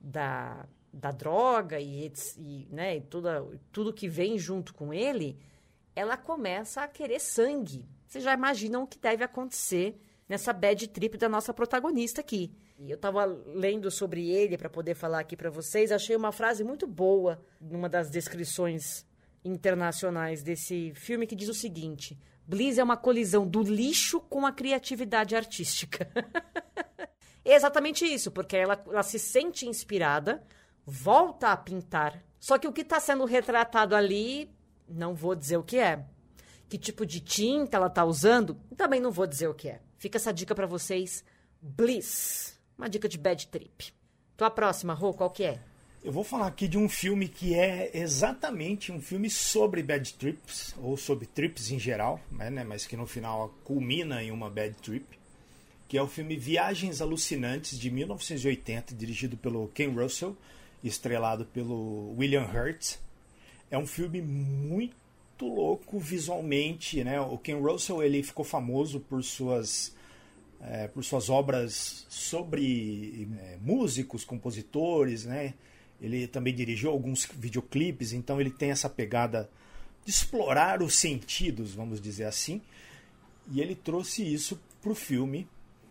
da, 0.00 0.66
da 0.90 1.10
droga 1.10 1.78
e, 1.78 2.10
e, 2.38 2.66
né, 2.70 2.96
e 2.96 3.00
tudo, 3.02 3.28
tudo 3.70 3.92
que 3.92 4.08
vem 4.08 4.38
junto 4.38 4.72
com 4.72 4.94
ele, 4.94 5.38
ela 5.94 6.16
começa 6.16 6.82
a 6.82 6.88
querer 6.88 7.20
sangue. 7.20 7.84
Vocês 8.06 8.24
já 8.24 8.32
imaginam 8.32 8.84
o 8.84 8.86
que 8.86 8.98
deve 8.98 9.22
acontecer 9.22 10.00
nessa 10.26 10.54
bad 10.54 10.88
trip 10.88 11.18
da 11.18 11.28
nossa 11.28 11.52
protagonista 11.52 12.22
aqui. 12.22 12.56
E 12.78 12.90
eu 12.90 12.96
estava 12.96 13.24
lendo 13.24 13.90
sobre 13.90 14.30
ele 14.30 14.58
para 14.58 14.68
poder 14.68 14.94
falar 14.94 15.20
aqui 15.20 15.36
para 15.36 15.50
vocês, 15.50 15.92
achei 15.92 16.16
uma 16.16 16.32
frase 16.32 16.64
muito 16.64 16.86
boa 16.86 17.44
numa 17.60 17.88
das 17.88 18.10
descrições 18.10 19.06
internacionais 19.44 20.42
desse 20.42 20.92
filme 20.94 21.26
que 21.26 21.36
diz 21.36 21.48
o 21.48 21.54
seguinte: 21.54 22.18
Bliss 22.46 22.78
é 22.78 22.84
uma 22.84 22.96
colisão 22.96 23.46
do 23.46 23.62
lixo 23.62 24.20
com 24.20 24.44
a 24.44 24.52
criatividade 24.52 25.36
artística. 25.36 26.10
é 27.44 27.54
exatamente 27.54 28.04
isso, 28.04 28.30
porque 28.30 28.56
ela, 28.56 28.82
ela 28.86 29.02
se 29.02 29.18
sente 29.18 29.66
inspirada, 29.66 30.42
volta 30.84 31.52
a 31.52 31.56
pintar. 31.56 32.22
Só 32.40 32.58
que 32.58 32.68
o 32.68 32.72
que 32.72 32.82
está 32.82 32.98
sendo 32.98 33.24
retratado 33.24 33.94
ali, 33.94 34.50
não 34.88 35.14
vou 35.14 35.34
dizer 35.34 35.56
o 35.56 35.62
que 35.62 35.78
é. 35.78 36.04
Que 36.68 36.76
tipo 36.76 37.06
de 37.06 37.20
tinta 37.20 37.76
ela 37.76 37.86
está 37.86 38.04
usando, 38.04 38.54
também 38.76 39.00
não 39.00 39.10
vou 39.10 39.26
dizer 39.26 39.48
o 39.48 39.54
que 39.54 39.68
é. 39.68 39.80
Fica 39.96 40.18
essa 40.18 40.32
dica 40.32 40.54
para 40.54 40.66
vocês. 40.66 41.24
Bliss. 41.62 42.53
Uma 42.76 42.88
dica 42.88 43.08
de 43.08 43.18
bad 43.18 43.46
trip. 43.46 43.92
Então 44.34 44.46
a 44.46 44.50
próxima, 44.50 44.94
Rô, 44.94 45.14
qual 45.14 45.30
que 45.30 45.44
é? 45.44 45.60
Eu 46.04 46.12
vou 46.12 46.22
falar 46.22 46.48
aqui 46.48 46.68
de 46.68 46.76
um 46.76 46.86
filme 46.86 47.28
que 47.28 47.54
é 47.54 47.90
exatamente 47.94 48.92
um 48.92 49.00
filme 49.00 49.30
sobre 49.30 49.82
bad 49.82 50.12
trips, 50.14 50.74
ou 50.78 50.98
sobre 50.98 51.24
trips 51.24 51.70
em 51.70 51.78
geral, 51.78 52.20
né, 52.30 52.62
mas 52.62 52.86
que 52.86 52.94
no 52.94 53.06
final 53.06 53.54
culmina 53.64 54.22
em 54.22 54.30
uma 54.30 54.50
bad 54.50 54.74
trip, 54.82 55.06
que 55.88 55.96
é 55.96 56.02
o 56.02 56.06
filme 56.06 56.36
Viagens 56.36 57.00
Alucinantes, 57.00 57.78
de 57.78 57.90
1980, 57.90 58.94
dirigido 58.94 59.36
pelo 59.38 59.68
Ken 59.68 59.88
Russell, 59.94 60.36
estrelado 60.82 61.46
pelo 61.46 62.14
William 62.18 62.44
Hurt. 62.44 62.96
É 63.70 63.78
um 63.78 63.86
filme 63.86 64.20
muito 64.20 64.94
louco 65.40 65.98
visualmente, 65.98 67.02
né? 67.02 67.18
O 67.18 67.38
Ken 67.38 67.60
Russell 67.60 68.02
ele 68.02 68.22
ficou 68.22 68.44
famoso 68.44 69.00
por 69.00 69.22
suas 69.22 69.94
é, 70.66 70.88
por 70.88 71.04
suas 71.04 71.28
obras 71.28 72.06
sobre 72.08 73.28
é, 73.38 73.58
músicos, 73.60 74.24
compositores, 74.24 75.24
né? 75.24 75.54
Ele 76.00 76.26
também 76.26 76.54
dirigiu 76.54 76.90
alguns 76.90 77.26
videoclipes, 77.26 78.12
então 78.12 78.40
ele 78.40 78.50
tem 78.50 78.70
essa 78.70 78.88
pegada 78.88 79.48
de 80.04 80.10
explorar 80.10 80.82
os 80.82 80.96
sentidos, 80.96 81.74
vamos 81.74 82.00
dizer 82.00 82.24
assim. 82.24 82.60
E 83.50 83.60
ele 83.60 83.74
trouxe 83.74 84.22
isso 84.22 84.60
para 84.82 84.90
o 84.90 84.94
filme, 84.94 85.46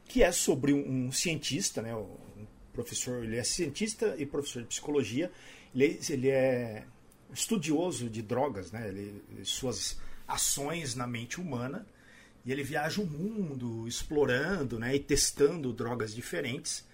que 0.08 0.24
é 0.24 0.32
sobre 0.32 0.74
um, 0.74 1.08
um, 1.08 1.12
cientista, 1.12 1.82
né? 1.82 1.96
Um 1.96 2.46
professor, 2.74 3.24
ele 3.24 3.38
é 3.38 3.44
cientista 3.44 4.16
e 4.18 4.26
professor 4.26 4.64
de 4.64 4.68
psicologia. 4.68 5.32
Ele, 5.74 6.00
ele 6.10 6.30
é 6.30 6.86
estudioso 7.32 8.10
de 8.10 8.22
drogas, 8.22 8.72
né? 8.72 8.88
Ele, 8.88 9.22
suas 9.44 10.00
ações 10.28 10.96
na 10.96 11.08
mente 11.08 11.40
humana. 11.40 11.86
E 12.46 12.52
ele 12.52 12.64
viaja 12.64 13.02
o 13.02 13.06
mundo 13.06 13.88
explorando 13.88 14.78
né, 14.78 14.96
e 14.96 15.00
testando 15.00 15.72
drogas 15.72 16.14
diferentes. 16.14 16.86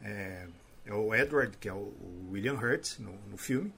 É, 0.00 0.46
é 0.84 0.94
o 0.94 1.14
Edward, 1.14 1.56
que 1.58 1.68
é 1.68 1.72
o 1.72 1.92
William 2.30 2.54
Hurt 2.54 2.98
no, 2.98 3.12
no 3.28 3.36
filme. 3.36 3.72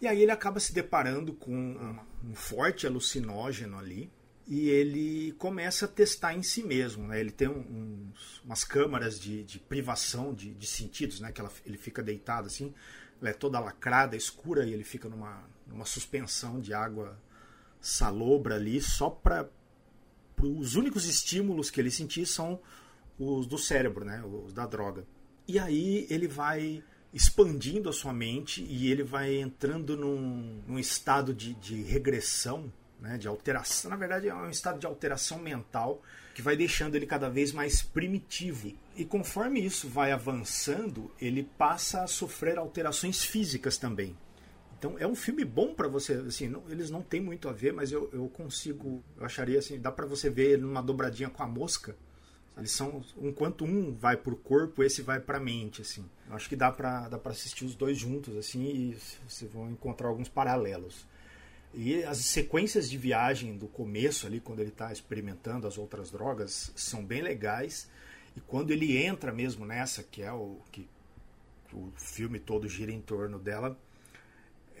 E 0.00 0.06
aí 0.06 0.22
ele 0.22 0.32
acaba 0.32 0.58
se 0.58 0.72
deparando 0.72 1.32
com 1.32 1.52
um, 1.52 1.98
um, 2.24 2.34
forte 2.34 2.86
alucinógeno 2.86 3.78
ali 3.78 4.10
e 4.48 4.68
ele 4.68 5.30
começa 5.38 5.84
a 5.84 5.88
testar 5.88 6.34
em 6.34 6.42
si 6.42 6.62
mesmo. 6.64 7.06
Né? 7.06 7.20
Ele 7.20 7.30
tem 7.30 7.48
uns, 7.48 8.40
umas 8.44 8.64
câmaras 8.64 9.18
de, 9.18 9.44
de 9.44 9.60
privação 9.60 10.34
de, 10.34 10.52
de, 10.54 10.66
sentidos, 10.66 11.20
né? 11.20 11.30
que 11.30 11.40
ela, 11.40 11.52
ele 11.64 11.78
fica 11.78 12.02
deitado 12.02 12.48
assim, 12.48 12.74
ela 13.20 13.30
é 13.30 13.32
toda 13.32 13.60
lacrada, 13.60 14.16
escura 14.16 14.66
e 14.66 14.72
ele 14.72 14.82
fica 14.82 15.08
numa, 15.08 15.44
numa 15.68 15.84
suspensão 15.84 16.60
de 16.60 16.74
água 16.74 17.16
salobra 17.80 18.56
ali 18.56 18.80
só 18.80 19.08
para 19.08 19.48
os 20.40 20.74
únicos 20.74 21.06
estímulos 21.06 21.70
que 21.70 21.80
ele 21.80 21.90
sentir 21.90 22.26
são 22.26 22.60
os 23.18 23.46
do 23.46 23.58
cérebro, 23.58 24.04
né? 24.04 24.22
os 24.24 24.52
da 24.52 24.66
droga. 24.66 25.04
E 25.46 25.58
aí 25.58 26.06
ele 26.08 26.28
vai 26.28 26.82
expandindo 27.12 27.88
a 27.88 27.92
sua 27.92 28.12
mente 28.12 28.62
e 28.62 28.90
ele 28.90 29.02
vai 29.02 29.36
entrando 29.36 29.96
num, 29.96 30.62
num 30.66 30.78
estado 30.78 31.34
de, 31.34 31.52
de 31.54 31.82
regressão, 31.82 32.72
né, 33.00 33.18
de 33.18 33.28
alteração. 33.28 33.90
Na 33.90 33.96
verdade, 33.96 34.28
é 34.28 34.34
um 34.34 34.48
estado 34.48 34.78
de 34.78 34.86
alteração 34.86 35.38
mental 35.38 36.00
que 36.34 36.40
vai 36.40 36.56
deixando 36.56 36.94
ele 36.94 37.06
cada 37.06 37.28
vez 37.28 37.52
mais 37.52 37.82
primitivo. 37.82 38.72
E 38.96 39.04
conforme 39.04 39.60
isso 39.60 39.88
vai 39.88 40.12
avançando, 40.12 41.10
ele 41.20 41.42
passa 41.58 42.02
a 42.02 42.06
sofrer 42.06 42.56
alterações 42.56 43.22
físicas 43.22 43.76
também. 43.76 44.16
Então 44.82 44.98
é 44.98 45.06
um 45.06 45.14
filme 45.14 45.44
bom 45.44 45.72
para 45.72 45.86
você, 45.86 46.14
assim, 46.14 46.48
não, 46.48 46.68
eles 46.68 46.90
não 46.90 47.02
têm 47.02 47.20
muito 47.20 47.48
a 47.48 47.52
ver, 47.52 47.72
mas 47.72 47.92
eu, 47.92 48.10
eu 48.12 48.28
consigo, 48.28 49.00
eu 49.16 49.24
acharia 49.24 49.60
assim, 49.60 49.78
dá 49.78 49.92
para 49.92 50.04
você 50.06 50.28
ver 50.28 50.54
ele 50.54 50.62
numa 50.62 50.82
dobradinha 50.82 51.30
com 51.30 51.40
a 51.40 51.46
mosca, 51.46 51.94
eles 52.58 52.72
são, 52.72 53.00
enquanto 53.18 53.64
um 53.64 53.94
vai 53.94 54.16
pro 54.16 54.34
corpo, 54.34 54.82
esse 54.82 55.00
vai 55.00 55.20
pra 55.20 55.38
mente, 55.38 55.82
assim. 55.82 56.04
Eu 56.28 56.34
acho 56.34 56.48
que 56.48 56.56
dá 56.56 56.72
pra, 56.72 57.08
dá 57.08 57.16
pra 57.16 57.30
assistir 57.30 57.64
os 57.64 57.76
dois 57.76 57.96
juntos, 57.96 58.36
assim, 58.36 58.64
e 58.64 58.98
vocês 59.28 59.48
vão 59.52 59.70
encontrar 59.70 60.08
alguns 60.08 60.28
paralelos. 60.28 61.06
E 61.72 62.02
as 62.02 62.18
sequências 62.18 62.90
de 62.90 62.98
viagem 62.98 63.56
do 63.56 63.68
começo 63.68 64.26
ali, 64.26 64.40
quando 64.40 64.58
ele 64.58 64.70
está 64.70 64.92
experimentando 64.92 65.68
as 65.68 65.78
outras 65.78 66.10
drogas, 66.10 66.72
são 66.74 67.04
bem 67.04 67.22
legais. 67.22 67.88
E 68.36 68.40
quando 68.40 68.72
ele 68.72 68.96
entra 68.96 69.30
mesmo 69.30 69.64
nessa, 69.64 70.02
que 70.02 70.24
é 70.24 70.32
o 70.32 70.58
que 70.72 70.88
o 71.72 71.92
filme 71.96 72.40
todo 72.40 72.68
gira 72.68 72.90
em 72.90 73.00
torno 73.00 73.38
dela, 73.38 73.78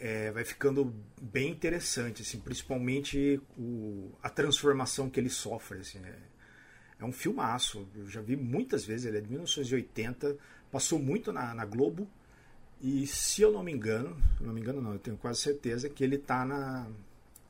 é, 0.02 0.32
vai 0.32 0.44
ficando 0.44 0.92
bem 1.20 1.52
interessante, 1.52 2.22
assim, 2.22 2.40
principalmente 2.40 3.40
o, 3.56 4.10
a 4.20 4.28
transformação 4.28 5.08
que 5.08 5.20
ele 5.20 5.30
sofre. 5.30 5.78
Assim, 5.78 6.00
é, 6.04 6.16
é 6.98 7.04
um 7.04 7.12
filmaço. 7.12 7.86
Eu 7.94 8.08
já 8.08 8.20
vi 8.20 8.34
muitas 8.34 8.84
vezes, 8.84 9.06
ele 9.06 9.18
é 9.18 9.20
de 9.20 9.28
1980, 9.28 10.36
passou 10.72 10.98
muito 10.98 11.32
na, 11.32 11.54
na 11.54 11.64
Globo. 11.64 12.08
E 12.80 13.06
se 13.06 13.42
eu 13.42 13.52
não 13.52 13.62
me 13.62 13.70
engano, 13.70 14.20
não 14.40 14.52
me 14.52 14.60
engano 14.60 14.82
não, 14.82 14.92
eu 14.92 14.98
tenho 14.98 15.16
quase 15.16 15.38
certeza 15.38 15.88
que 15.88 16.02
ele 16.02 16.16
está 16.16 16.44
na, 16.44 16.88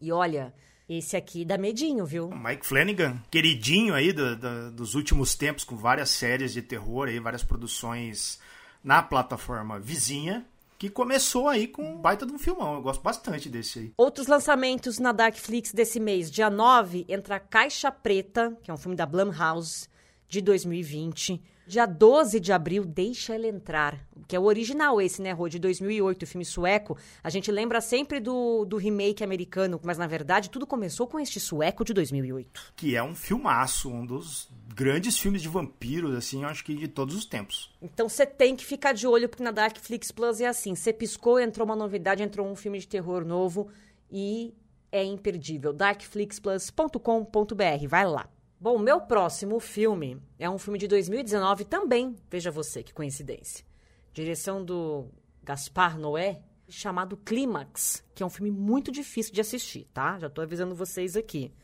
E 0.00 0.10
olha, 0.10 0.52
esse 0.88 1.16
aqui 1.16 1.44
dá 1.44 1.56
medinho, 1.56 2.04
viu? 2.04 2.28
Mike 2.28 2.66
Flanagan, 2.66 3.22
queridinho 3.30 3.94
aí 3.94 4.12
do, 4.12 4.34
do, 4.36 4.72
dos 4.72 4.96
últimos 4.96 5.36
tempos, 5.36 5.62
com 5.62 5.76
várias 5.76 6.10
séries 6.10 6.52
de 6.52 6.60
terror 6.60 7.06
aí, 7.06 7.20
várias 7.20 7.44
produções 7.44 8.40
na 8.82 9.02
plataforma 9.02 9.78
vizinha. 9.78 10.46
Que 10.78 10.88
começou 10.88 11.46
aí 11.46 11.66
com 11.66 11.82
um 11.82 11.96
baita 11.98 12.24
de 12.24 12.32
um 12.32 12.38
filmão. 12.38 12.74
Eu 12.74 12.80
gosto 12.80 13.02
bastante 13.02 13.50
desse 13.50 13.78
aí. 13.78 13.92
Outros 13.98 14.26
lançamentos 14.26 14.98
na 14.98 15.12
Darkflix 15.12 15.72
desse 15.72 16.00
mês. 16.00 16.30
Dia 16.30 16.48
9 16.48 17.04
entra 17.06 17.38
Caixa 17.38 17.92
Preta, 17.92 18.56
que 18.62 18.70
é 18.70 18.74
um 18.74 18.78
filme 18.78 18.96
da 18.96 19.04
Blumhouse 19.04 19.86
de 20.26 20.40
2020. 20.40 21.42
Dia 21.70 21.86
12 21.86 22.40
de 22.40 22.52
abril, 22.52 22.84
Deixa 22.84 23.32
Ele 23.32 23.46
Entrar, 23.46 24.04
que 24.26 24.34
é 24.34 24.40
o 24.40 24.42
original 24.42 25.00
esse, 25.00 25.22
né, 25.22 25.30
Rô, 25.30 25.48
de 25.48 25.60
2008, 25.60 26.24
o 26.24 26.26
filme 26.26 26.44
sueco. 26.44 26.98
A 27.22 27.30
gente 27.30 27.48
lembra 27.52 27.80
sempre 27.80 28.18
do, 28.18 28.64
do 28.64 28.76
remake 28.76 29.22
americano, 29.22 29.78
mas 29.84 29.96
na 29.96 30.08
verdade 30.08 30.50
tudo 30.50 30.66
começou 30.66 31.06
com 31.06 31.20
este 31.20 31.38
sueco 31.38 31.84
de 31.84 31.94
2008. 31.94 32.72
Que 32.74 32.96
é 32.96 33.02
um 33.04 33.14
filmaço, 33.14 33.88
um 33.88 34.04
dos 34.04 34.48
grandes 34.74 35.16
filmes 35.16 35.42
de 35.42 35.48
vampiros, 35.48 36.16
assim, 36.16 36.42
acho 36.42 36.64
que 36.64 36.74
de 36.74 36.88
todos 36.88 37.14
os 37.14 37.24
tempos. 37.24 37.72
Então 37.80 38.08
você 38.08 38.26
tem 38.26 38.56
que 38.56 38.66
ficar 38.66 38.92
de 38.92 39.06
olho, 39.06 39.28
porque 39.28 39.44
na 39.44 39.52
Darkflix 39.52 40.10
Plus 40.10 40.40
é 40.40 40.48
assim, 40.48 40.74
você 40.74 40.92
piscou, 40.92 41.38
entrou 41.38 41.64
uma 41.64 41.76
novidade, 41.76 42.20
entrou 42.20 42.48
um 42.48 42.56
filme 42.56 42.80
de 42.80 42.88
terror 42.88 43.24
novo 43.24 43.68
e 44.10 44.52
é 44.90 45.04
imperdível. 45.04 45.72
darkflixplus.com.br, 45.72 47.86
vai 47.88 48.06
lá. 48.08 48.28
Bom, 48.62 48.76
meu 48.76 49.00
próximo 49.00 49.58
filme 49.58 50.20
é 50.38 50.50
um 50.50 50.58
filme 50.58 50.78
de 50.78 50.86
2019 50.86 51.64
também, 51.64 52.14
veja 52.28 52.50
você 52.50 52.82
que 52.82 52.92
coincidência. 52.92 53.64
Direção 54.12 54.62
do 54.62 55.06
Gaspar 55.42 55.98
Noé, 55.98 56.42
chamado 56.68 57.16
Clímax, 57.16 58.04
que 58.14 58.22
é 58.22 58.26
um 58.26 58.28
filme 58.28 58.50
muito 58.50 58.92
difícil 58.92 59.32
de 59.32 59.40
assistir, 59.40 59.88
tá? 59.94 60.18
Já 60.18 60.28
tô 60.28 60.42
avisando 60.42 60.74
vocês 60.74 61.16
aqui. 61.16 61.54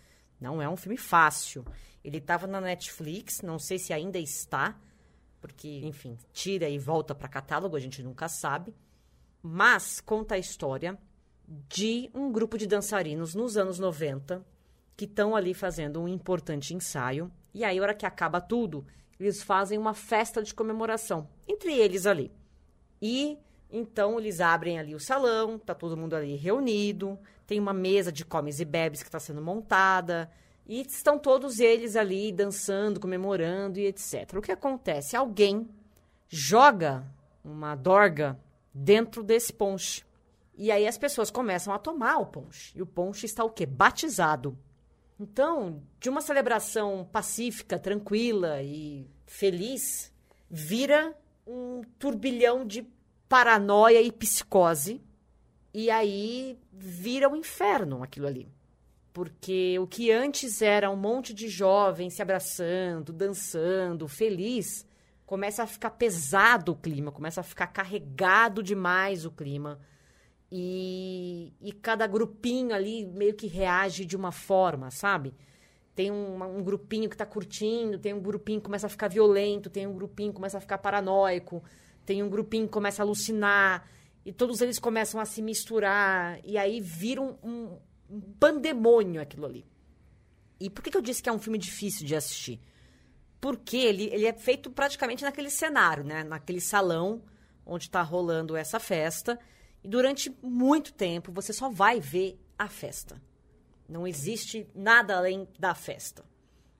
Não 0.41 0.63
é 0.63 0.67
um 0.67 0.77
filme 0.77 0.97
fácil. 0.97 1.67
Ele 2.03 2.17
estava 2.17 2.47
na 2.47 2.63
Netflix, 2.63 3.43
não 3.43 3.59
sei 3.59 3.79
se 3.79 3.93
ainda 3.93 4.19
está, 4.19 4.81
porque, 5.39 5.83
enfim, 5.85 6.17
tira 6.33 6.67
e 6.67 6.79
volta 6.79 7.15
para 7.15 7.29
catálogo, 7.29 7.77
a 7.77 7.81
gente 7.81 8.03
nunca 8.03 8.27
sabe. 8.27 8.75
Mas 9.43 10.01
conta 10.01 10.37
a 10.37 10.39
história 10.39 10.99
de 11.47 12.11
um 12.15 12.33
grupo 12.33 12.57
de 12.57 12.67
dançarinos 12.67 13.35
nos 13.35 13.59
anos 13.59 13.79
90 13.79 14.56
que 14.97 15.05
estão 15.05 15.37
ali 15.37 15.53
fazendo 15.53 16.01
um 16.01 16.09
importante 16.09 16.75
ensaio. 16.75 17.31
E 17.53 17.65
aí, 17.65 17.81
hora 17.81 17.95
que 17.95 18.07
acaba 18.07 18.41
tudo, 18.41 18.87
eles 19.19 19.43
fazem 19.43 19.79
uma 19.79 19.95
festa 19.95 20.43
de 20.43 20.55
comemoração 20.55 21.29
entre 21.47 21.73
eles 21.73 22.07
ali. 22.07 22.33
E 23.01 23.39
então 23.71 24.19
eles 24.19 24.41
abrem 24.41 24.79
ali 24.79 24.95
o 24.95 25.01
salão, 25.01 25.59
tá 25.59 25.75
todo 25.75 25.97
mundo 25.97 26.15
ali 26.15 26.37
reunido, 26.37 27.19
tem 27.47 27.59
uma 27.59 27.73
mesa 27.73 28.13
de 28.13 28.25
comes 28.25 28.61
e 28.61 28.65
bebes 28.65 29.03
que 29.03 29.09
está 29.09 29.19
sendo 29.19 29.43
montada, 29.43 30.31
e 30.67 30.81
estão 30.83 31.19
todos 31.19 31.61
eles 31.61 31.97
ali 31.97 32.33
dançando, 32.33 33.01
comemorando 33.01 33.79
e 33.79 33.87
etc. 33.87 34.35
O 34.37 34.43
que 34.43 34.53
acontece? 34.53 35.17
Alguém 35.17 35.69
joga 36.29 37.05
uma 37.45 37.75
dorga 37.75 38.39
dentro 38.75 39.23
desse 39.23 39.53
ponche. 39.53 40.05
E 40.57 40.71
aí 40.71 40.87
as 40.87 40.99
pessoas 40.99 41.31
começam 41.31 41.73
a 41.73 41.79
tomar 41.79 42.17
o 42.17 42.27
ponche. 42.27 42.77
E 42.77 42.83
o 42.83 42.87
ponche 42.87 43.27
está 43.27 43.45
o 43.45 43.51
quê? 43.51 43.67
Batizado. 43.67 44.59
Então, 45.19 45.83
de 45.99 46.11
uma 46.11 46.21
celebração 46.21 47.09
pacífica, 47.11 47.79
tranquila 47.79 48.63
e 48.63 49.09
feliz, 49.27 50.13
vira 50.51 51.17
um 51.47 51.83
turbilhão 51.99 52.67
de 52.67 52.87
paranoia 53.29 54.01
e 54.03 54.13
psicose. 54.13 55.01
E 55.73 55.91
aí 55.91 56.59
vira 56.73 57.29
um 57.29 57.37
inferno 57.37 58.03
aquilo 58.03 58.27
ali. 58.27 58.49
Porque 59.13 59.79
o 59.79 59.87
que 59.87 60.11
antes 60.11 60.61
era 60.61 60.91
um 60.91 60.97
monte 60.97 61.33
de 61.33 61.49
jovens 61.49 62.15
se 62.15 62.23
abraçando, 62.23 63.13
dançando, 63.13 64.07
feliz, 64.07 64.87
começa 65.25 65.63
a 65.63 65.67
ficar 65.67 65.91
pesado 65.91 66.73
o 66.73 66.77
clima, 66.77 67.11
começa 67.11 67.41
a 67.41 67.45
ficar 67.45 67.69
carregado 67.69 68.63
demais 68.63 69.25
o 69.25 69.31
clima 69.31 69.81
e, 70.59 71.53
e 71.61 71.71
cada 71.71 72.07
grupinho 72.07 72.75
ali 72.75 73.05
meio 73.05 73.35
que 73.35 73.47
reage 73.47 74.07
de 74.07 74.17
uma 74.17 74.33
forma, 74.33 74.91
sabe? 74.91 75.35
Tem 75.95 76.11
um, 76.11 76.43
um 76.43 76.63
grupinho 76.63 77.11
que 77.11 77.15
está 77.15 77.27
curtindo, 77.27 77.99
tem 77.99 78.15
um 78.15 78.21
grupinho 78.21 78.59
que 78.59 78.65
começa 78.65 78.87
a 78.87 78.91
ficar 78.91 79.09
violento, 79.09 79.69
tem 79.69 79.87
um 79.87 79.93
grupinho 79.93 80.31
que 80.31 80.37
começa 80.37 80.57
a 80.57 80.61
ficar 80.61 80.79
paranoico, 80.79 81.63
tem 82.07 82.23
um 82.23 82.31
grupinho 82.31 82.65
que 82.65 82.73
começa 82.73 83.03
a 83.03 83.05
alucinar, 83.05 83.87
e 84.25 84.33
todos 84.33 84.63
eles 84.63 84.79
começam 84.79 85.21
a 85.21 85.27
se 85.27 85.43
misturar, 85.43 86.41
e 86.43 86.57
aí 86.57 86.81
vira 86.81 87.21
um, 87.21 87.37
um, 87.45 87.79
um 88.09 88.21
pandemônio 88.41 89.21
aquilo 89.21 89.45
ali. 89.45 89.67
E 90.59 90.71
por 90.71 90.83
que, 90.83 90.91
que 90.91 90.97
eu 90.97 91.03
disse 91.03 91.23
que 91.23 91.29
é 91.29 91.33
um 91.33 91.39
filme 91.39 91.59
difícil 91.59 92.07
de 92.07 92.17
assistir? 92.17 92.59
Porque 93.39 93.77
ele, 93.77 94.05
ele 94.05 94.25
é 94.25 94.33
feito 94.33 94.71
praticamente 94.71 95.23
naquele 95.23 95.51
cenário, 95.51 96.03
né? 96.03 96.25
Naquele 96.25 96.63
salão 96.63 97.23
onde 97.67 97.85
está 97.85 98.01
rolando 98.01 98.57
essa 98.57 98.81
festa. 98.81 99.39
E 99.87 99.89
durante 99.89 100.37
muito 100.43 100.93
tempo 100.93 101.31
você 101.31 101.53
só 101.53 101.71
vai 101.71 102.01
ver 102.01 102.37
a 102.59 102.69
festa. 102.69 103.23
Não 103.89 104.05
existe 104.05 104.67
nada 104.75 105.17
além 105.17 105.47
da 105.61 105.77
festa. 105.77 106.25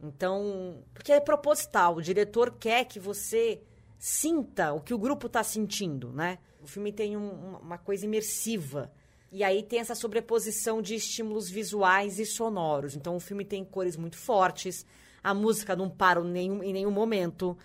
Então, 0.03 0.83
porque 0.93 1.13
é 1.13 1.21
proposital, 1.21 1.95
o 1.95 2.03
diretor 2.03 2.57
quer 2.59 2.85
que 2.85 2.99
você 2.99 3.63
sinta 3.97 4.73
o 4.73 4.81
que 4.81 4.93
o 4.93 4.99
grupo 4.99 5.29
está 5.29 5.45
sentindo, 5.45 6.13
né? 6.13 6.41
O 6.61 6.67
filme 6.67 6.91
tem 6.93 7.17
um, 7.17 7.59
uma 7.59 7.79
coisa 7.79 8.05
imersiva. 8.05 8.93
E 9.31 9.45
aí 9.45 9.63
tem 9.63 9.79
essa 9.79 9.95
sobreposição 9.95 10.83
de 10.83 10.97
estímulos 10.97 11.49
visuais 11.49 12.19
e 12.19 12.27
sonoros. 12.27 12.97
Então 12.97 13.15
o 13.15 13.21
filme 13.21 13.45
tem 13.45 13.65
cores 13.65 13.97
muito 13.97 14.17
fortes, 14.17 14.85
a 15.23 15.33
música 15.33 15.77
não 15.77 15.89
para 15.89 16.25
nenhum, 16.25 16.61
em 16.61 16.73
nenhum 16.73 16.91
momento. 16.91 17.57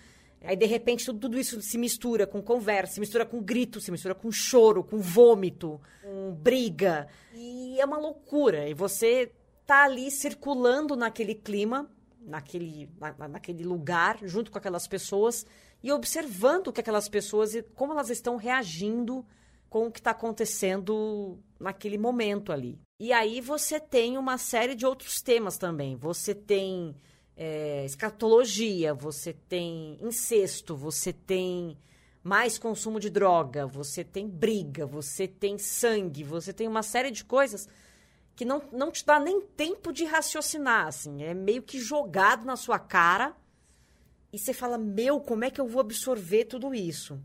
Aí, 0.43 0.56
de 0.56 0.65
repente, 0.65 1.06
tudo, 1.06 1.19
tudo, 1.19 1.39
isso 1.39 1.62
se 1.62 1.77
mistura 1.77 2.25
com 2.25 2.41
conversa, 2.41 2.93
se 2.93 2.99
mistura 2.99 3.25
com 3.25 3.41
grito, 3.41 3.80
se 3.80 3.91
mistura 3.91 4.15
com 4.15 4.32
choro, 4.32 4.84
com 4.84 4.97
vômito, 4.97 5.80
com 6.01 6.32
briga. 6.32 7.08
E 7.34 7.80
é 7.80 7.86
uma 7.86 7.97
loucura. 7.97 8.67
E 8.67 8.73
você 8.73 9.32
tá 9.65 9.84
ali 9.84 10.10
circulando 10.10 10.95
naquele 10.95 11.36
clima, 11.36 11.89
naquele, 12.19 12.89
na, 12.99 13.27
naquele 13.27 13.63
lugar, 13.63 14.17
junto 14.23 14.51
com 14.51 14.58
aquelas 14.58 14.88
pessoas, 14.88 15.45
e 15.84 15.91
observando 15.91 16.67
o 16.67 16.73
que 16.73 16.82
aquelas 16.82 17.08
pessoas 17.08 17.54
e 17.54 17.62
como 17.62 17.93
elas 17.93 18.10
estão 18.10 18.36
reagindo 18.36 19.25
com 19.69 19.88
o 19.88 19.91
que 19.91 19.99
está 19.99 20.12
acontecendo 20.12 21.39
naquele 21.60 21.97
momento 21.97 22.51
ali. 22.51 22.80
E 22.99 23.13
aí 23.13 23.39
você 23.39 23.80
tem 23.80 24.17
uma 24.17 24.38
série 24.38 24.75
de 24.75 24.86
outros 24.86 25.21
temas 25.21 25.58
também. 25.58 25.95
Você 25.95 26.36
tem 26.36 26.95
é, 27.43 27.84
escatologia, 27.86 28.93
você 28.93 29.34
tem 29.34 29.97
incesto, 29.99 30.75
você 30.75 31.12
tem 31.12 31.75
mais 32.23 32.60
consumo 32.60 32.99
de 32.99 33.10
droga, 33.10 33.65
você 33.65 34.04
tem 34.04 34.30
briga, 34.30 34.86
você 34.86 35.27
tem 35.27 35.58
sangue, 35.58 36.23
você 36.23 36.54
tem 36.54 36.67
uma 36.67 36.84
série 36.84 37.10
de 37.10 37.25
coisas 37.25 37.67
que 38.36 38.45
não, 38.45 38.62
não 38.71 38.91
te 38.91 39.04
dá 39.04 39.19
nem 39.19 39.41
tempo 39.41 39.91
de 39.91 40.06
raciocinar, 40.06 40.86
assim. 40.86 41.23
É 41.23 41.34
meio 41.34 41.63
que 41.63 41.80
jogado 41.80 42.45
na 42.45 42.56
sua 42.56 42.77
cara 42.77 43.36
e 44.32 44.38
você 44.38 44.54
fala, 44.54 44.77
meu, 44.77 45.19
como 45.19 45.43
é 45.43 45.49
que 45.49 45.60
eu 45.60 45.67
vou 45.67 45.82
absorver 45.82 46.45
tudo 46.45 46.75
isso? 46.75 47.19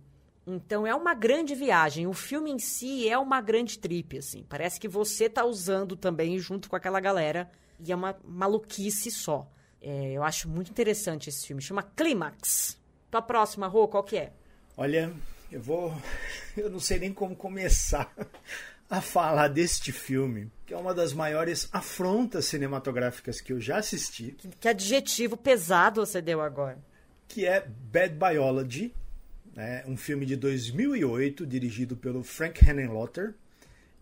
Então 0.46 0.87
é 0.87 0.94
uma 0.94 1.12
grande 1.12 1.55
viagem. 1.55 2.07
O 2.07 2.14
filme 2.14 2.50
em 2.50 2.59
si 2.59 3.07
é 3.07 3.18
uma 3.18 3.42
grande 3.42 3.79
trip, 3.79 4.16
assim. 4.16 4.46
Parece 4.48 4.81
que 4.81 4.88
você 4.88 5.29
tá 5.29 5.44
usando 5.44 5.94
também 5.94 6.38
junto 6.38 6.70
com 6.70 6.76
aquela 6.76 7.00
galera. 7.00 7.50
E 7.79 7.92
é 7.92 7.94
uma 7.94 8.16
maluquice 8.24 9.11
só. 9.11 9.46
É, 9.88 10.11
eu 10.11 10.25
acho 10.25 10.49
muito 10.49 10.68
interessante 10.68 11.29
esse 11.29 11.46
filme. 11.46 11.62
Chama 11.62 11.85
Clímax. 11.85 12.77
Tua 13.09 13.22
próxima, 13.22 13.68
Rô, 13.68 13.87
qual 13.87 14.03
que 14.03 14.16
é? 14.16 14.33
Olha, 14.77 15.12
eu 15.51 15.62
vou. 15.62 15.96
Eu 16.57 16.70
não 16.70 16.81
sei 16.81 16.99
nem 16.99 17.12
como 17.12 17.37
começar 17.37 18.11
a 18.90 19.01
falar 19.03 19.49
deste 19.49 19.92
filme, 19.92 20.51
que 20.64 20.72
é 20.72 20.77
uma 20.77 20.94
das 20.94 21.12
maiores 21.12 21.68
afrontas 21.70 22.46
cinematográficas 22.46 23.42
que 23.42 23.53
eu 23.53 23.61
já 23.61 23.77
assisti. 23.77 24.33
Que, 24.33 24.49
que 24.49 24.68
adjetivo 24.68 25.37
pesado 25.37 26.05
você 26.05 26.22
deu 26.22 26.40
agora. 26.40 26.79
Que 27.29 27.44
é 27.44 27.61
Bad 27.61 28.14
Biology, 28.14 28.94
né, 29.55 29.85
um 29.87 29.99
filme 29.99 30.25
de 30.25 30.35
2008 30.35 31.46
dirigido 31.46 31.94
pelo 31.94 32.25
Frank 32.25 32.64
Henenlotter, 32.66 33.35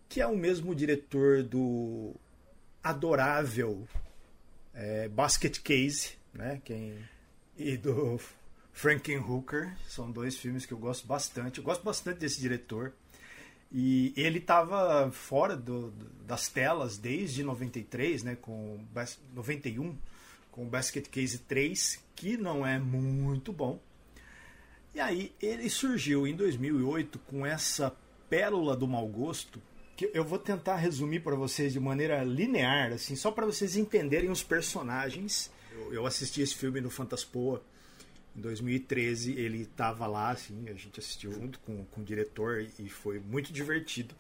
que 0.08 0.20
é 0.20 0.26
o 0.28 0.36
mesmo 0.36 0.72
diretor 0.76 1.42
do 1.42 2.14
adorável 2.84 3.84
é, 4.74 5.08
Basket 5.08 5.60
Case, 5.60 6.12
né, 6.32 6.60
quem, 6.64 6.98
e 7.56 7.76
do 7.76 8.20
Frankenhooker. 8.72 9.74
São 9.88 10.10
dois 10.10 10.36
filmes 10.36 10.66
que 10.66 10.72
eu 10.72 10.78
gosto 10.78 11.06
bastante. 11.06 11.58
Eu 11.58 11.64
gosto 11.64 11.82
bastante 11.82 12.18
desse 12.18 12.40
diretor. 12.40 12.92
E 13.72 14.12
ele 14.16 14.38
estava 14.38 15.10
fora 15.10 15.56
do, 15.56 15.90
das 16.26 16.48
telas 16.48 16.96
desde 16.96 17.42
93, 17.42 18.22
né, 18.22 18.36
com 18.36 18.84
91, 19.34 19.96
com 20.52 20.68
Basket 20.68 21.08
Case 21.08 21.38
3, 21.38 22.00
que 22.14 22.36
não 22.36 22.64
é 22.64 22.78
muito 22.78 23.52
bom. 23.52 23.80
E 24.94 25.00
aí 25.00 25.34
ele 25.42 25.68
surgiu 25.68 26.24
em 26.24 26.36
2008 26.36 27.18
com 27.20 27.44
essa 27.44 27.92
pérola 28.30 28.76
do 28.76 28.86
mau 28.86 29.08
gosto, 29.08 29.60
que 29.96 30.10
eu 30.12 30.24
vou 30.24 30.38
tentar 30.38 30.76
resumir 30.76 31.20
para 31.20 31.36
vocês 31.36 31.72
de 31.72 31.80
maneira 31.80 32.22
linear, 32.24 32.92
assim, 32.92 33.14
só 33.16 33.30
para 33.30 33.46
vocês 33.46 33.76
entenderem 33.76 34.30
os 34.30 34.42
personagens. 34.42 35.50
Eu, 35.72 35.94
eu 35.94 36.06
assisti 36.06 36.42
esse 36.42 36.54
filme 36.54 36.80
no 36.80 36.90
Fantaspoa 36.90 37.62
em 38.36 38.40
2013 38.40 39.32
ele 39.32 39.62
estava 39.62 40.06
lá, 40.06 40.30
assim, 40.30 40.68
a 40.68 40.74
gente 40.74 40.98
assistiu 40.98 41.32
junto 41.32 41.58
com, 41.60 41.84
com 41.84 42.00
o 42.00 42.04
diretor 42.04 42.66
e 42.78 42.88
foi 42.88 43.20
muito 43.20 43.52
divertido. 43.52 44.14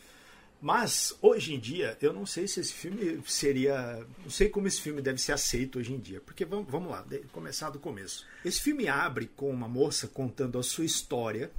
Mas 0.60 1.14
hoje 1.20 1.52
em 1.52 1.58
dia, 1.58 1.98
eu 2.00 2.12
não 2.12 2.24
sei 2.24 2.48
se 2.48 2.60
esse 2.60 2.72
filme 2.72 3.20
seria. 3.26 4.06
Não 4.22 4.30
sei 4.30 4.48
como 4.48 4.66
esse 4.66 4.80
filme 4.80 5.02
deve 5.02 5.20
ser 5.20 5.32
aceito 5.32 5.78
hoje 5.78 5.92
em 5.92 5.98
dia. 5.98 6.20
Porque 6.20 6.44
vamos, 6.44 6.70
vamos 6.70 6.90
lá, 6.90 7.04
começar 7.32 7.68
do 7.68 7.78
começo. 7.78 8.24
Esse 8.42 8.62
filme 8.62 8.88
abre 8.88 9.26
com 9.26 9.50
uma 9.50 9.68
moça 9.68 10.08
contando 10.08 10.58
a 10.58 10.62
sua 10.62 10.86
história, 10.86 11.50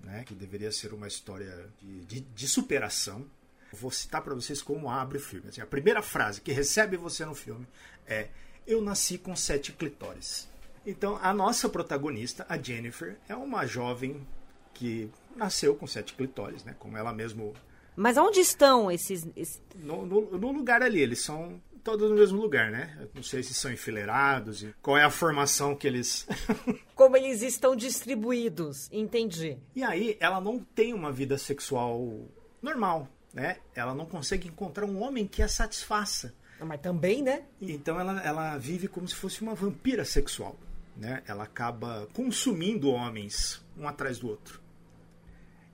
né, 0.00 0.22
que 0.24 0.34
deveria 0.34 0.70
ser 0.70 0.92
uma 0.92 1.08
história 1.08 1.68
de, 1.80 2.04
de, 2.04 2.20
de 2.20 2.48
superação. 2.48 3.26
Vou 3.74 3.90
citar 3.90 4.22
para 4.22 4.34
vocês 4.34 4.62
como 4.62 4.88
abre 4.88 5.18
o 5.18 5.20
filme. 5.20 5.48
Assim, 5.48 5.60
a 5.60 5.66
primeira 5.66 6.00
frase 6.00 6.40
que 6.40 6.52
recebe 6.52 6.96
você 6.96 7.24
no 7.24 7.34
filme 7.34 7.66
é: 8.06 8.28
Eu 8.66 8.80
nasci 8.80 9.18
com 9.18 9.34
sete 9.36 9.72
clitóris. 9.72 10.48
Então, 10.86 11.18
a 11.22 11.32
nossa 11.32 11.68
protagonista, 11.68 12.44
a 12.48 12.58
Jennifer, 12.58 13.16
é 13.28 13.34
uma 13.34 13.66
jovem 13.66 14.26
que 14.74 15.10
nasceu 15.34 15.74
com 15.74 15.86
sete 15.86 16.14
clitóris, 16.14 16.64
né? 16.64 16.74
Como 16.78 16.96
ela 16.96 17.12
mesmo. 17.12 17.54
Mas 17.96 18.16
onde 18.16 18.40
estão 18.40 18.90
esses. 18.90 19.26
esses... 19.36 19.62
No, 19.76 20.04
no, 20.04 20.38
no, 20.38 20.52
lugar 20.52 20.82
ali, 20.82 21.00
eles 21.00 21.20
são 21.20 21.60
todos 21.82 22.10
no 22.10 22.16
mesmo 22.16 22.40
lugar, 22.40 22.70
né? 22.70 22.96
Eu 23.00 23.10
não 23.14 23.22
sei 23.22 23.42
se 23.42 23.54
são 23.54 23.72
enfileirados 23.72 24.62
e 24.62 24.74
qual 24.82 24.98
é 24.98 25.04
a 25.04 25.10
formação 25.10 25.74
que 25.74 25.86
eles. 25.86 26.26
Como 26.94 27.16
eles 27.16 27.40
estão 27.40 27.74
distribuídos, 27.74 28.88
entendi. 28.92 29.58
E 29.74 29.82
aí, 29.82 30.16
ela 30.20 30.40
não 30.40 30.58
tem 30.58 30.92
uma 30.92 31.12
vida 31.12 31.38
sexual 31.38 32.28
normal, 32.60 33.08
né? 33.34 33.58
Ela 33.74 33.94
não 33.94 34.06
consegue 34.06 34.48
encontrar 34.48 34.86
um 34.86 35.02
homem 35.02 35.26
que 35.26 35.42
a 35.42 35.48
satisfaça. 35.48 36.34
Mas 36.60 36.80
também, 36.80 37.22
né? 37.22 37.42
Então 37.60 38.00
ela, 38.00 38.22
ela 38.22 38.56
vive 38.56 38.88
como 38.88 39.06
se 39.06 39.14
fosse 39.14 39.42
uma 39.42 39.54
vampira 39.54 40.04
sexual 40.04 40.56
né? 40.96 41.22
Ela 41.26 41.44
acaba 41.44 42.08
consumindo 42.12 42.90
homens 42.90 43.62
um 43.76 43.88
atrás 43.88 44.18
do 44.18 44.28
outro. 44.28 44.60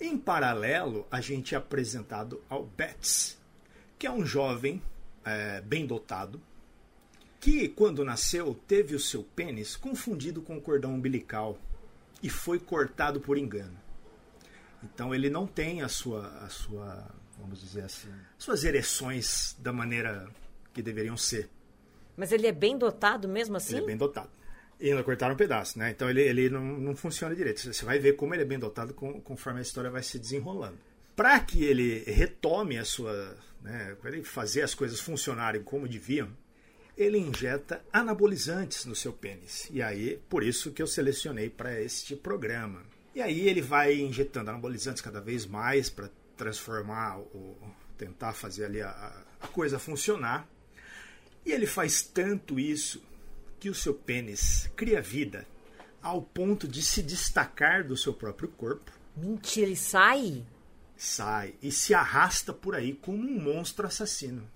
Em 0.01 0.17
paralelo, 0.17 1.07
a 1.11 1.21
gente 1.21 1.55
é 1.55 1.59
apresentado 1.59 2.43
ao 2.49 2.65
Betts, 2.65 3.39
que 3.99 4.07
é 4.07 4.11
um 4.11 4.25
jovem 4.25 4.83
é, 5.25 5.61
bem 5.61 5.87
dotado, 5.87 6.41
que, 7.39 7.69
quando 7.69 8.05
nasceu, 8.05 8.55
teve 8.67 8.95
o 8.95 9.01
seu 9.01 9.23
pênis 9.23 9.77
confundido 9.77 10.41
com 10.41 10.57
o 10.57 10.61
cordão 10.61 10.95
umbilical 10.95 11.59
e 12.23 12.31
foi 12.31 12.59
cortado 12.59 13.21
por 13.21 13.37
engano. 13.37 13.77
Então 14.83 15.15
ele 15.15 15.29
não 15.29 15.47
tem 15.47 15.83
a 15.83 15.89
sua, 15.89 16.27
a 16.39 16.49
sua, 16.49 17.07
vamos 17.41 17.61
dizer 17.61 17.83
assim, 17.83 18.09
suas 18.39 18.65
ereções 18.65 19.57
da 19.59 19.73
maneira 19.73 20.29
que 20.73 20.83
deveriam 20.83 21.17
ser. 21.17 21.49
Mas 22.17 22.33
ele 22.33 22.47
é 22.47 22.53
bem 22.53 22.77
dotado 22.77 23.29
mesmo 23.29 23.57
assim? 23.57 23.77
Ele 23.77 23.85
é 23.85 23.87
bem 23.87 23.97
dotado. 23.97 24.31
E 24.79 24.91
ainda 24.91 25.03
cortaram 25.03 25.35
um 25.35 25.37
pedaço, 25.37 25.79
né? 25.79 25.91
Então 25.91 26.09
ele, 26.09 26.23
ele 26.23 26.49
não, 26.49 26.63
não 26.63 26.97
funciona 26.97 27.35
direito. 27.35 27.61
Você 27.61 27.85
vai 27.85 27.99
ver 27.99 28.15
como 28.15 28.35
ele 28.35 28.43
é 28.43 28.47
bem 28.47 28.59
dotado 28.59 28.95
com, 28.95 29.21
conforme 29.21 29.59
a 29.59 29.63
história 29.63 29.91
vai 29.91 30.03
se 30.03 30.19
desenrolando. 30.19 30.79
Para 31.15 31.39
que 31.41 31.65
ele 31.65 32.03
retome 32.07 32.79
a 32.79 32.85
sua. 32.85 33.37
Né, 33.61 33.95
para 34.01 34.11
ele 34.11 34.25
fazer 34.25 34.63
as 34.63 34.75
coisas 34.75 35.01
funcionarem 35.01 35.63
como 35.63 35.87
deviam, 35.87 36.31
ele 36.97 37.19
injeta 37.19 37.85
anabolizantes 37.93 38.87
no 38.87 38.97
seu 38.97 39.13
pênis. 39.13 39.69
E 39.71 39.83
aí, 39.83 40.19
por 40.31 40.43
isso 40.43 40.73
que 40.73 40.81
eu 40.81 40.87
selecionei 40.87 41.51
para 41.51 41.79
este 41.81 42.17
programa. 42.17 42.83
E 43.15 43.21
aí 43.21 43.49
ele 43.49 43.61
vai 43.61 43.99
injetando 43.99 44.51
anabolizantes 44.51 45.03
cada 45.03 45.21
vez 45.21 45.45
mais 45.45 45.91
para 45.91 46.09
transformar, 46.41 47.19
o, 47.19 47.55
tentar 47.99 48.33
fazer 48.33 48.65
ali 48.65 48.81
a, 48.81 49.25
a 49.43 49.47
coisa 49.49 49.79
funcionar. 49.79 50.49
E 51.45 51.53
ele 51.53 51.67
faz 51.67 52.03
tanto 52.03 52.59
isso 52.59 53.03
que 53.59 53.69
o 53.69 53.75
seu 53.75 53.93
pênis 53.93 54.71
cria 54.75 55.03
vida 55.03 55.47
ao 56.01 56.23
ponto 56.23 56.67
de 56.67 56.81
se 56.81 57.03
destacar 57.03 57.87
do 57.87 57.95
seu 57.95 58.15
próprio 58.15 58.49
corpo. 58.49 58.91
Mentira, 59.15 59.67
ele 59.67 59.77
sai? 59.77 60.43
Sai 60.97 61.55
e 61.63 61.71
se 61.71 61.93
arrasta 61.93 62.55
por 62.55 62.75
aí 62.75 62.95
como 62.95 63.19
um 63.19 63.39
monstro 63.39 63.87
assassino. 63.87 64.49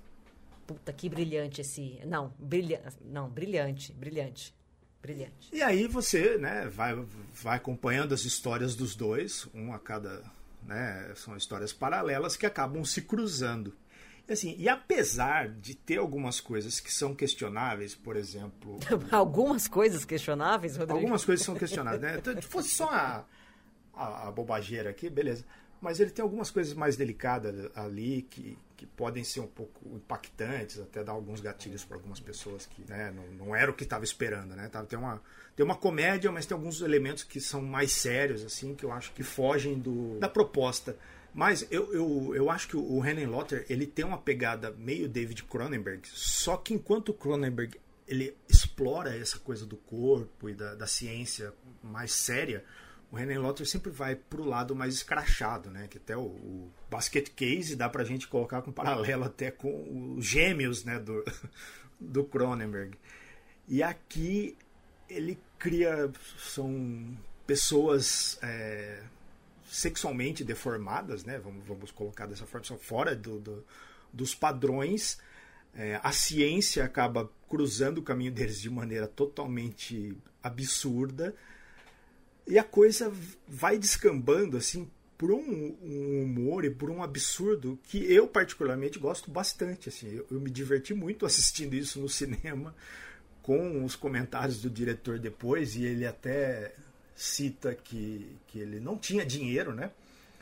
Puta, 0.67 0.91
que 0.91 1.11
brilhante 1.11 1.61
esse. 1.61 2.01
Não, 2.07 2.33
brilhante. 2.39 2.97
Não, 3.05 3.29
brilhante, 3.29 3.93
brilhante. 3.93 4.55
Brilhante. 5.03 5.51
E 5.53 5.61
aí 5.61 5.87
você, 5.87 6.39
né, 6.39 6.67
vai, 6.67 6.95
vai 7.35 7.59
acompanhando 7.59 8.15
as 8.15 8.25
histórias 8.25 8.75
dos 8.75 8.97
dois, 8.97 9.47
um 9.53 9.71
a 9.75 9.79
cada. 9.79 10.25
Né, 10.67 11.13
são 11.15 11.37
histórias 11.37 11.73
paralelas 11.73 12.37
que 12.37 12.47
acabam 12.47 12.85
se 12.85 13.03
cruzando. 13.03 13.75
Assim, 14.29 14.57
e 14.59 14.69
apesar 14.71 15.51
de 15.51 15.75
ter 15.75 15.99
algumas 15.99 16.41
coisas 16.41 16.81
que 16.81 16.91
são 16.91 17.15
questionáveis, 17.15 17.95
por 17.95 18.17
exemplo. 18.17 18.79
algumas 19.13 19.69
coisas 19.69 20.05
questionáveis, 20.05 20.77
Rodrigo? 20.77 20.99
Algumas 20.99 21.25
coisas 21.25 21.45
são 21.45 21.55
questionáveis, 21.55 22.01
né? 22.01 22.17
Então, 22.19 22.35
se 22.41 22.49
fosse 22.49 22.71
só 22.71 22.89
a, 22.89 23.25
a, 23.93 24.29
a, 24.29 24.31
bobageira 24.31 24.89
aqui, 24.89 25.11
beleza. 25.11 25.45
Mas 25.85 26.01
ele 26.01 26.11
tem 26.11 26.23
algumas 26.23 26.51
coisas 26.51 26.73
mais 26.73 26.97
delicadas 26.97 27.71
ali 27.77 28.23
que, 28.23 28.57
que 28.75 28.87
podem 28.87 29.23
ser 29.23 29.41
um 29.41 29.47
pouco 29.47 29.87
impactantes, 29.95 30.81
até 30.81 31.05
dar 31.05 31.13
alguns 31.13 31.41
gatilhos 31.41 31.85
para 31.85 31.99
algumas 31.99 32.19
pessoas 32.19 32.65
que 32.65 32.83
né, 32.89 33.13
não, 33.15 33.47
não 33.47 33.55
era 33.55 33.71
o 33.71 33.75
que 33.75 33.85
estava 33.85 34.03
esperando, 34.03 34.57
né? 34.57 34.71
Tem 34.89 34.99
uma, 34.99 35.21
tem 35.55 35.63
uma 35.63 35.77
comédia, 35.77 36.33
mas 36.33 36.47
tem 36.47 36.57
alguns 36.57 36.81
elementos 36.81 37.23
que 37.23 37.39
são 37.39 37.61
mais 37.61 37.93
sérios, 37.93 38.43
assim, 38.43 38.75
que 38.75 38.83
eu 38.83 38.91
acho 38.91 39.13
que 39.13 39.23
fogem 39.23 39.79
do, 39.79 40.19
da 40.19 40.29
proposta. 40.29 40.97
Mas 41.35 41.67
eu, 41.71 41.93
eu, 41.93 42.35
eu 42.35 42.51
acho 42.51 42.67
que 42.67 42.77
o 42.79 42.99
Renan 42.99 43.29
Lotter 43.29 43.67
ele 43.69 43.87
tem 43.87 44.07
uma 44.07 44.17
pegada 44.17 44.71
meio 44.71 45.07
David 45.07 45.45
Cronenberg, 45.45 46.09
só 46.09 46.57
que 46.57 46.73
enquanto 46.73 47.11
o 47.11 47.15
Cronenberg 47.15 47.79
ele 48.09 48.35
explora 48.49 49.15
essa 49.15 49.39
coisa 49.39 49.67
do 49.67 49.77
corpo 49.77 50.49
e 50.49 50.55
da, 50.55 50.75
da 50.75 50.87
ciência 50.87 51.53
mais 51.83 52.13
séria, 52.13 52.65
o 53.15 53.17
Renan 53.17 53.41
Lotter 53.41 53.65
sempre 53.65 53.93
vai 53.93 54.17
pro 54.17 54.43
lado 54.43 54.75
mais 54.75 54.93
escrachado, 54.93 55.71
né? 55.71 55.87
Que 55.87 55.99
até 55.99 56.17
o, 56.17 56.23
o 56.23 56.73
Basket 56.91 57.31
Case 57.31 57.77
dá 57.77 57.89
pra 57.89 58.03
gente 58.03 58.27
colocar 58.27 58.61
com 58.61 58.73
paralelo 58.73 59.23
até 59.23 59.53
com 59.53 60.17
os 60.17 60.27
gêmeos, 60.27 60.83
né? 60.83 60.99
Do, 60.99 61.25
do 62.01 62.25
Cronenberg. 62.25 62.99
E 63.69 63.85
aqui 63.85 64.59
ele 65.09 65.39
cria 65.61 66.11
são 66.37 67.17
pessoas 67.47 68.37
é, 68.43 69.01
sexualmente 69.65 70.43
deformadas, 70.43 71.25
né? 71.25 71.39
Vamos, 71.39 71.65
vamos 71.65 71.93
colocar 71.93 72.27
dessa 72.27 72.45
forma, 72.45 72.67
são 72.67 72.79
fora 72.79 73.15
do, 73.15 73.39
do 73.39 73.65
dos 74.13 74.35
padrões. 74.35 75.19
É, 75.73 76.01
a 76.03 76.11
ciência 76.11 76.85
acaba 76.85 77.31
cruzando 77.49 77.99
o 77.99 78.03
caminho 78.03 78.33
deles 78.33 78.61
de 78.61 78.71
maneira 78.71 79.07
totalmente 79.07 80.17
absurda. 80.43 81.33
E 82.47 82.59
a 82.59 82.65
coisa 82.65 83.13
vai 83.49 83.79
descambando 83.79 84.57
assim 84.57 84.89
por 85.17 85.31
um, 85.31 85.77
um, 85.83 86.23
humor 86.25 86.65
e 86.65 86.71
por 86.71 86.91
um 86.91 87.03
absurdo 87.03 87.79
que 87.85 88.13
eu 88.13 88.27
particularmente 88.27 88.99
gosto 88.99 89.31
bastante. 89.31 89.89
Assim, 89.89 90.09
eu, 90.13 90.27
eu, 90.31 90.41
me 90.41 90.51
diverti 90.51 90.93
muito 90.93 91.25
assistindo 91.27 91.75
isso 91.75 92.01
no 92.01 92.09
cinema, 92.09 92.75
com 93.43 93.85
os 93.85 93.97
comentários 93.97 94.61
do 94.61 94.69
diretor 94.69 95.19
depois, 95.19 95.77
e 95.77 95.85
ele 95.85 96.07
até 96.07 96.75
cita 97.15 97.75
que, 97.75 98.37
que 98.49 98.59
ele 98.59 98.81
não 98.81 98.99
tinha 98.99 99.25
dinheiro, 99.25 99.75
né? 99.75 99.91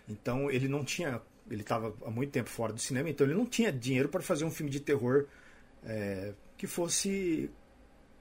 Então 0.09 0.51
ele 0.51 0.69
não 0.69 0.85
tinha, 0.85 1.21
ele 1.51 1.63
estava 1.63 1.95
há 2.05 2.11
muito 2.11 2.31
tempo 2.31 2.49
fora 2.49 2.73
do 2.73 2.81
cinema, 2.81 3.11
então 3.11 3.27
ele 3.27 3.37
não 3.37 3.47
tinha 3.47 3.71
dinheiro 3.71 4.09
para 4.09 4.23
fazer 4.23 4.45
um 4.45 4.51
filme 4.51 4.71
de 4.71 4.81
terror 4.81 5.27
é, 5.85 6.33
que 6.57 6.67
fosse 6.67 7.51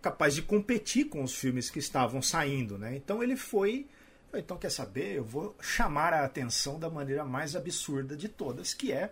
capaz 0.02 0.34
de 0.36 0.42
competir 0.42 1.10
com 1.10 1.24
os 1.24 1.36
filmes 1.36 1.70
que 1.70 1.80
estavam 1.80 2.22
saindo, 2.22 2.78
né? 2.78 2.96
Então 2.96 3.22
ele 3.22 3.36
foi 3.36 3.88
então, 4.34 4.58
quer 4.58 4.72
saber? 4.72 5.18
Eu 5.18 5.24
vou 5.24 5.56
chamar 5.60 6.14
a 6.14 6.24
atenção 6.24 6.80
da 6.80 6.90
maneira 6.90 7.26
mais 7.26 7.56
absurda 7.56 8.16
de 8.16 8.30
todas, 8.30 8.74
que 8.74 8.92
é 8.92 9.12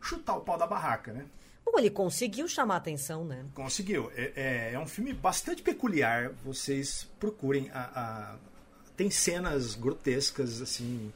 chutar 0.00 0.36
o 0.36 0.40
pau 0.40 0.56
da 0.56 0.66
barraca, 0.66 1.12
né? 1.12 1.26
Bom, 1.64 1.78
ele 1.78 1.90
conseguiu 1.90 2.48
chamar 2.48 2.74
a 2.74 2.78
atenção, 2.78 3.24
né? 3.24 3.44
Conseguiu. 3.54 4.10
É, 4.14 4.32
é, 4.36 4.72
é 4.74 4.78
um 4.78 4.86
filme 4.86 5.12
bastante 5.12 5.60
peculiar. 5.60 6.30
Vocês 6.44 7.06
procurem. 7.18 7.70
A, 7.72 7.80
a, 7.80 8.36
tem 8.96 9.10
cenas 9.10 9.74
grotescas, 9.74 10.62
assim, 10.62 11.12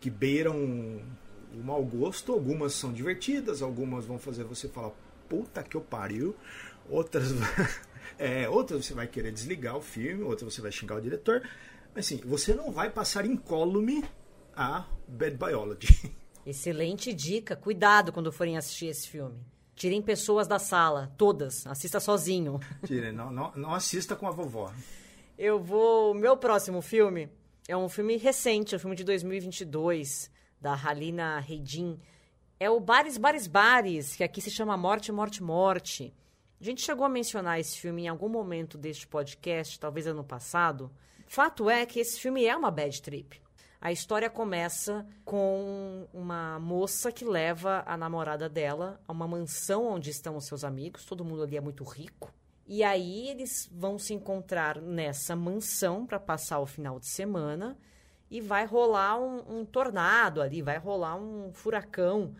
que 0.00 0.08
beiram 0.08 0.56
o 0.56 1.62
mau 1.62 1.84
gosto. 1.84 2.32
Algumas 2.32 2.72
são 2.74 2.92
divertidas, 2.92 3.60
algumas 3.60 4.06
vão 4.06 4.18
fazer 4.18 4.44
você 4.44 4.68
falar, 4.68 4.92
puta 5.28 5.62
que 5.62 5.76
eu 5.76 5.80
pariu. 5.80 6.34
Outras, 6.88 7.28
é, 8.18 8.48
outras 8.48 8.84
você 8.84 8.94
vai 8.94 9.06
querer 9.06 9.32
desligar 9.32 9.76
o 9.76 9.80
filme, 9.80 10.22
outras 10.22 10.52
você 10.52 10.60
vai 10.60 10.72
xingar 10.72 10.96
o 10.96 11.00
diretor. 11.00 11.42
Assim, 11.94 12.20
você 12.24 12.54
não 12.54 12.70
vai 12.70 12.90
passar 12.90 13.26
incólume 13.26 14.04
a 14.56 14.86
Bad 15.06 15.36
Biology. 15.36 16.12
Excelente 16.44 17.12
dica. 17.12 17.54
Cuidado 17.54 18.12
quando 18.12 18.32
forem 18.32 18.56
assistir 18.56 18.86
esse 18.86 19.08
filme. 19.08 19.38
Tirem 19.74 20.02
pessoas 20.02 20.46
da 20.46 20.58
sala, 20.58 21.12
todas. 21.16 21.66
Assista 21.66 22.00
sozinho. 22.00 22.60
Tirem, 22.84 23.12
não, 23.12 23.30
não, 23.30 23.52
não 23.54 23.74
assista 23.74 24.16
com 24.16 24.26
a 24.26 24.30
vovó. 24.30 24.72
Eu 25.38 25.62
vou. 25.62 26.14
Meu 26.14 26.36
próximo 26.36 26.82
filme 26.82 27.28
é 27.68 27.76
um 27.76 27.88
filme 27.88 28.16
recente, 28.16 28.74
é 28.74 28.76
um 28.76 28.80
filme 28.80 28.96
de 28.96 29.04
2022, 29.04 30.30
da 30.60 30.74
Halina 30.74 31.38
Reidin. 31.40 31.98
É 32.58 32.70
o 32.70 32.78
Bares, 32.78 33.16
Bares, 33.16 33.46
Bares, 33.46 34.14
que 34.14 34.22
aqui 34.22 34.40
se 34.40 34.50
chama 34.50 34.76
Morte, 34.76 35.10
Morte, 35.10 35.42
Morte. 35.42 36.14
A 36.62 36.64
gente 36.64 36.80
chegou 36.80 37.04
a 37.04 37.08
mencionar 37.08 37.58
esse 37.58 37.76
filme 37.76 38.04
em 38.04 38.08
algum 38.08 38.28
momento 38.28 38.78
deste 38.78 39.04
podcast, 39.04 39.80
talvez 39.80 40.06
ano 40.06 40.22
passado. 40.22 40.92
Fato 41.26 41.68
é 41.68 41.84
que 41.84 41.98
esse 41.98 42.20
filme 42.20 42.46
é 42.46 42.56
uma 42.56 42.70
bad 42.70 43.02
trip. 43.02 43.42
A 43.80 43.90
história 43.90 44.30
começa 44.30 45.04
com 45.24 46.06
uma 46.14 46.60
moça 46.60 47.10
que 47.10 47.24
leva 47.24 47.82
a 47.84 47.96
namorada 47.96 48.48
dela 48.48 49.00
a 49.08 49.10
uma 49.10 49.26
mansão 49.26 49.88
onde 49.88 50.10
estão 50.10 50.36
os 50.36 50.44
seus 50.44 50.62
amigos, 50.62 51.04
todo 51.04 51.24
mundo 51.24 51.42
ali 51.42 51.56
é 51.56 51.60
muito 51.60 51.82
rico. 51.82 52.32
E 52.64 52.84
aí 52.84 53.28
eles 53.28 53.68
vão 53.72 53.98
se 53.98 54.14
encontrar 54.14 54.80
nessa 54.80 55.34
mansão 55.34 56.06
para 56.06 56.20
passar 56.20 56.60
o 56.60 56.66
final 56.66 57.00
de 57.00 57.08
semana 57.08 57.76
e 58.30 58.40
vai 58.40 58.66
rolar 58.66 59.18
um, 59.18 59.58
um, 59.58 59.64
tornado 59.64 60.40
ali, 60.40 60.62
vai 60.62 60.78
rolar 60.78 61.16
um 61.16 61.52
furacão. 61.52 62.36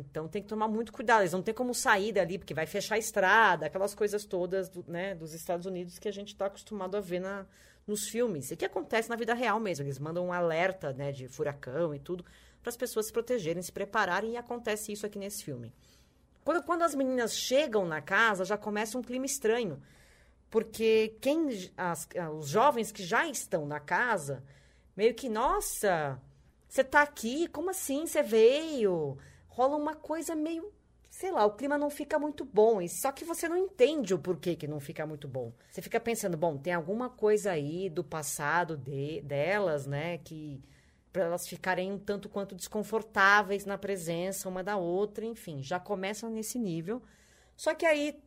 Então 0.00 0.28
tem 0.28 0.42
que 0.42 0.48
tomar 0.48 0.68
muito 0.68 0.92
cuidado. 0.92 1.22
Eles 1.22 1.32
não 1.32 1.42
tem 1.42 1.54
como 1.54 1.74
sair 1.74 2.12
dali, 2.12 2.38
porque 2.38 2.54
vai 2.54 2.66
fechar 2.66 2.96
a 2.96 2.98
estrada, 2.98 3.66
aquelas 3.66 3.94
coisas 3.94 4.24
todas 4.24 4.68
do, 4.68 4.84
né, 4.88 5.14
dos 5.14 5.32
Estados 5.32 5.66
Unidos 5.66 5.98
que 5.98 6.08
a 6.08 6.12
gente 6.12 6.28
está 6.28 6.46
acostumado 6.46 6.96
a 6.96 7.00
ver 7.00 7.20
na, 7.20 7.46
nos 7.86 8.08
filmes. 8.08 8.50
E 8.50 8.56
que 8.56 8.64
acontece 8.64 9.08
na 9.08 9.16
vida 9.16 9.34
real 9.34 9.60
mesmo. 9.60 9.84
Eles 9.84 9.98
mandam 9.98 10.26
um 10.26 10.32
alerta 10.32 10.92
né, 10.92 11.12
de 11.12 11.28
furacão 11.28 11.94
e 11.94 11.98
tudo 11.98 12.24
para 12.62 12.70
as 12.70 12.76
pessoas 12.76 13.06
se 13.06 13.12
protegerem, 13.12 13.62
se 13.62 13.72
prepararem. 13.72 14.32
E 14.32 14.36
acontece 14.36 14.92
isso 14.92 15.06
aqui 15.06 15.18
nesse 15.18 15.44
filme. 15.44 15.72
Quando, 16.44 16.62
quando 16.62 16.82
as 16.82 16.94
meninas 16.94 17.36
chegam 17.36 17.86
na 17.86 18.00
casa, 18.00 18.44
já 18.44 18.56
começa 18.56 18.98
um 18.98 19.02
clima 19.02 19.26
estranho. 19.26 19.80
Porque 20.50 21.16
quem 21.20 21.48
as, 21.76 22.08
os 22.38 22.48
jovens 22.48 22.92
que 22.92 23.02
já 23.02 23.26
estão 23.26 23.66
na 23.66 23.80
casa, 23.80 24.42
meio 24.96 25.14
que, 25.14 25.28
nossa, 25.28 26.20
você 26.68 26.82
está 26.82 27.02
aqui? 27.02 27.48
Como 27.48 27.70
assim? 27.70 28.06
Você 28.06 28.22
veio? 28.22 29.16
Rola 29.54 29.76
uma 29.76 29.94
coisa 29.94 30.34
meio 30.34 30.72
sei 31.14 31.30
lá, 31.30 31.44
o 31.44 31.52
clima 31.52 31.78
não 31.78 31.90
fica 31.90 32.18
muito 32.18 32.44
bom. 32.44 32.82
E 32.82 32.88
só 32.88 33.12
que 33.12 33.24
você 33.24 33.48
não 33.48 33.56
entende 33.56 34.12
o 34.12 34.18
porquê 34.18 34.56
que 34.56 34.66
não 34.66 34.80
fica 34.80 35.06
muito 35.06 35.28
bom. 35.28 35.52
Você 35.70 35.80
fica 35.80 36.00
pensando, 36.00 36.36
bom, 36.36 36.58
tem 36.58 36.72
alguma 36.72 37.08
coisa 37.08 37.52
aí 37.52 37.88
do 37.88 38.02
passado 38.02 38.76
de, 38.76 39.20
delas, 39.22 39.86
né, 39.86 40.18
que 40.18 40.60
para 41.12 41.26
elas 41.26 41.46
ficarem 41.46 41.92
um 41.92 41.98
tanto 41.98 42.28
quanto 42.28 42.56
desconfortáveis 42.56 43.64
na 43.64 43.78
presença 43.78 44.48
uma 44.48 44.64
da 44.64 44.76
outra, 44.76 45.24
enfim, 45.24 45.62
já 45.62 45.78
começam 45.78 46.28
nesse 46.28 46.58
nível. 46.58 47.00
Só 47.56 47.72
que 47.74 47.86
aí 47.86 48.20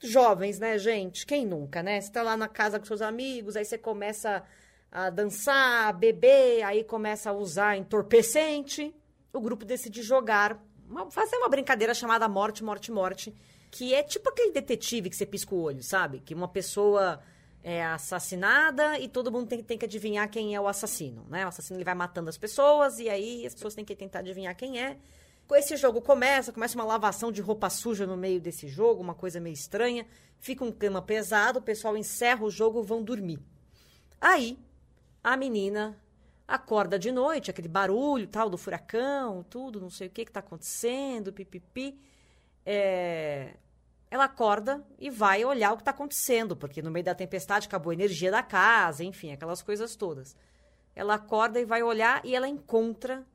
jovens, 0.00 0.60
né, 0.60 0.78
gente? 0.78 1.26
Quem 1.26 1.44
nunca, 1.44 1.82
né? 1.82 2.00
Você 2.00 2.12
tá 2.12 2.22
lá 2.22 2.36
na 2.36 2.46
casa 2.46 2.78
com 2.78 2.86
seus 2.86 3.02
amigos, 3.02 3.56
aí 3.56 3.64
você 3.64 3.76
começa 3.76 4.44
a 4.92 5.10
dançar, 5.10 5.88
a 5.88 5.92
beber, 5.92 6.62
aí 6.62 6.84
começa 6.84 7.30
a 7.30 7.32
usar 7.32 7.76
entorpecente. 7.76 8.94
O 9.32 9.40
grupo 9.40 9.64
decide 9.64 10.02
jogar 10.02 10.64
uma, 10.88 11.10
fazer 11.10 11.36
uma 11.36 11.48
brincadeira 11.48 11.94
chamada 11.94 12.28
Morte, 12.28 12.64
Morte, 12.64 12.90
Morte, 12.90 13.34
que 13.70 13.94
é 13.94 14.02
tipo 14.02 14.28
aquele 14.30 14.52
detetive 14.52 15.10
que 15.10 15.16
você 15.16 15.26
pisca 15.26 15.54
o 15.54 15.60
olho, 15.60 15.82
sabe? 15.82 16.20
Que 16.20 16.34
uma 16.34 16.48
pessoa 16.48 17.20
é 17.62 17.84
assassinada 17.84 18.98
e 18.98 19.08
todo 19.08 19.30
mundo 19.30 19.48
tem, 19.48 19.62
tem 19.62 19.76
que 19.76 19.84
adivinhar 19.84 20.28
quem 20.30 20.54
é 20.54 20.60
o 20.60 20.66
assassino, 20.66 21.26
né? 21.28 21.44
O 21.44 21.48
assassino 21.48 21.76
ele 21.76 21.84
vai 21.84 21.94
matando 21.94 22.28
as 22.28 22.38
pessoas 22.38 22.98
e 22.98 23.08
aí 23.08 23.46
as 23.46 23.54
pessoas 23.54 23.74
têm 23.74 23.84
que 23.84 23.94
tentar 23.94 24.20
adivinhar 24.20 24.56
quem 24.56 24.82
é. 24.82 24.96
Esse 25.52 25.76
jogo 25.76 26.02
começa, 26.02 26.52
começa 26.52 26.74
uma 26.74 26.84
lavação 26.84 27.32
de 27.32 27.40
roupa 27.40 27.70
suja 27.70 28.06
no 28.06 28.16
meio 28.16 28.38
desse 28.40 28.68
jogo, 28.68 29.02
uma 29.02 29.14
coisa 29.14 29.40
meio 29.40 29.54
estranha. 29.54 30.06
Fica 30.38 30.62
um 30.62 30.70
clima 30.70 31.00
pesado, 31.00 31.58
o 31.58 31.62
pessoal 31.62 31.96
encerra 31.96 32.44
o 32.44 32.50
jogo, 32.50 32.82
vão 32.82 33.02
dormir. 33.02 33.40
Aí, 34.20 34.58
a 35.24 35.36
menina 35.36 35.98
acorda 36.48 36.98
de 36.98 37.12
noite, 37.12 37.50
aquele 37.50 37.68
barulho 37.68 38.26
tal 38.26 38.48
do 38.48 38.56
furacão, 38.56 39.44
tudo, 39.44 39.78
não 39.78 39.90
sei 39.90 40.08
o 40.08 40.10
que 40.10 40.22
está 40.22 40.40
acontecendo, 40.40 41.30
pipipi. 41.30 42.00
É, 42.64 43.54
ela 44.10 44.24
acorda 44.24 44.82
e 44.98 45.10
vai 45.10 45.44
olhar 45.44 45.72
o 45.72 45.76
que 45.76 45.82
está 45.82 45.90
acontecendo, 45.90 46.56
porque 46.56 46.80
no 46.80 46.90
meio 46.90 47.04
da 47.04 47.14
tempestade 47.14 47.66
acabou 47.66 47.90
a 47.90 47.94
energia 47.94 48.30
da 48.30 48.42
casa, 48.42 49.04
enfim, 49.04 49.30
aquelas 49.30 49.60
coisas 49.60 49.94
todas. 49.94 50.34
Ela 50.96 51.14
acorda 51.14 51.60
e 51.60 51.66
vai 51.66 51.82
olhar 51.82 52.24
e 52.24 52.34
ela 52.34 52.48
encontra 52.48 53.26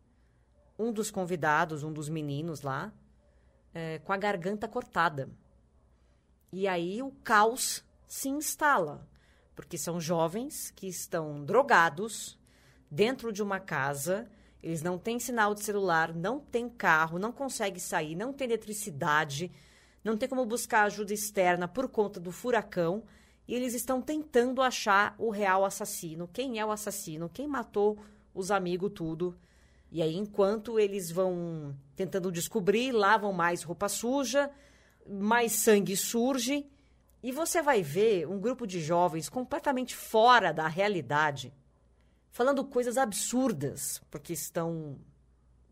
um 0.77 0.91
dos 0.91 1.11
convidados, 1.11 1.83
um 1.83 1.93
dos 1.93 2.09
meninos 2.09 2.61
lá, 2.61 2.91
é, 3.75 3.99
com 3.99 4.11
a 4.11 4.17
garganta 4.17 4.67
cortada. 4.67 5.29
E 6.51 6.67
aí 6.67 7.01
o 7.03 7.11
caos 7.23 7.85
se 8.07 8.29
instala, 8.29 9.07
porque 9.55 9.77
são 9.77 9.99
jovens 9.99 10.71
que 10.71 10.87
estão 10.87 11.45
drogados, 11.45 12.37
dentro 12.93 13.33
de 13.33 13.41
uma 13.41 13.59
casa, 13.59 14.29
eles 14.61 14.83
não 14.83 14.99
têm 14.99 15.19
sinal 15.19 15.55
de 15.55 15.63
celular, 15.63 16.13
não 16.13 16.39
têm 16.39 16.69
carro, 16.69 17.17
não 17.17 17.31
conseguem 17.31 17.79
sair, 17.79 18.15
não 18.15 18.31
tem 18.31 18.45
eletricidade, 18.45 19.51
não 20.03 20.15
tem 20.15 20.29
como 20.29 20.45
buscar 20.45 20.83
ajuda 20.83 21.11
externa 21.11 21.67
por 21.67 21.89
conta 21.89 22.19
do 22.19 22.31
furacão. 22.31 23.03
E 23.47 23.55
eles 23.55 23.73
estão 23.73 23.99
tentando 23.99 24.61
achar 24.61 25.15
o 25.17 25.31
real 25.31 25.65
assassino. 25.65 26.29
Quem 26.31 26.59
é 26.59 26.65
o 26.65 26.71
assassino? 26.71 27.29
Quem 27.33 27.47
matou 27.47 27.97
os 28.33 28.51
amigos, 28.51 28.91
tudo. 28.93 29.35
E 29.91 30.01
aí, 30.01 30.15
enquanto 30.15 30.79
eles 30.79 31.09
vão 31.09 31.75
tentando 31.95 32.31
descobrir, 32.31 32.91
lavam 32.91 33.33
mais 33.33 33.63
roupa 33.63 33.89
suja, 33.89 34.51
mais 35.09 35.51
sangue 35.53 35.97
surge. 35.97 36.65
E 37.23 37.31
você 37.31 37.61
vai 37.61 37.81
ver 37.81 38.27
um 38.27 38.39
grupo 38.39 38.67
de 38.67 38.79
jovens 38.79 39.29
completamente 39.29 39.95
fora 39.95 40.53
da 40.53 40.67
realidade 40.67 41.51
falando 42.33 42.65
coisas 42.65 42.97
absurdas, 42.97 44.01
porque 44.09 44.33
estão 44.33 44.97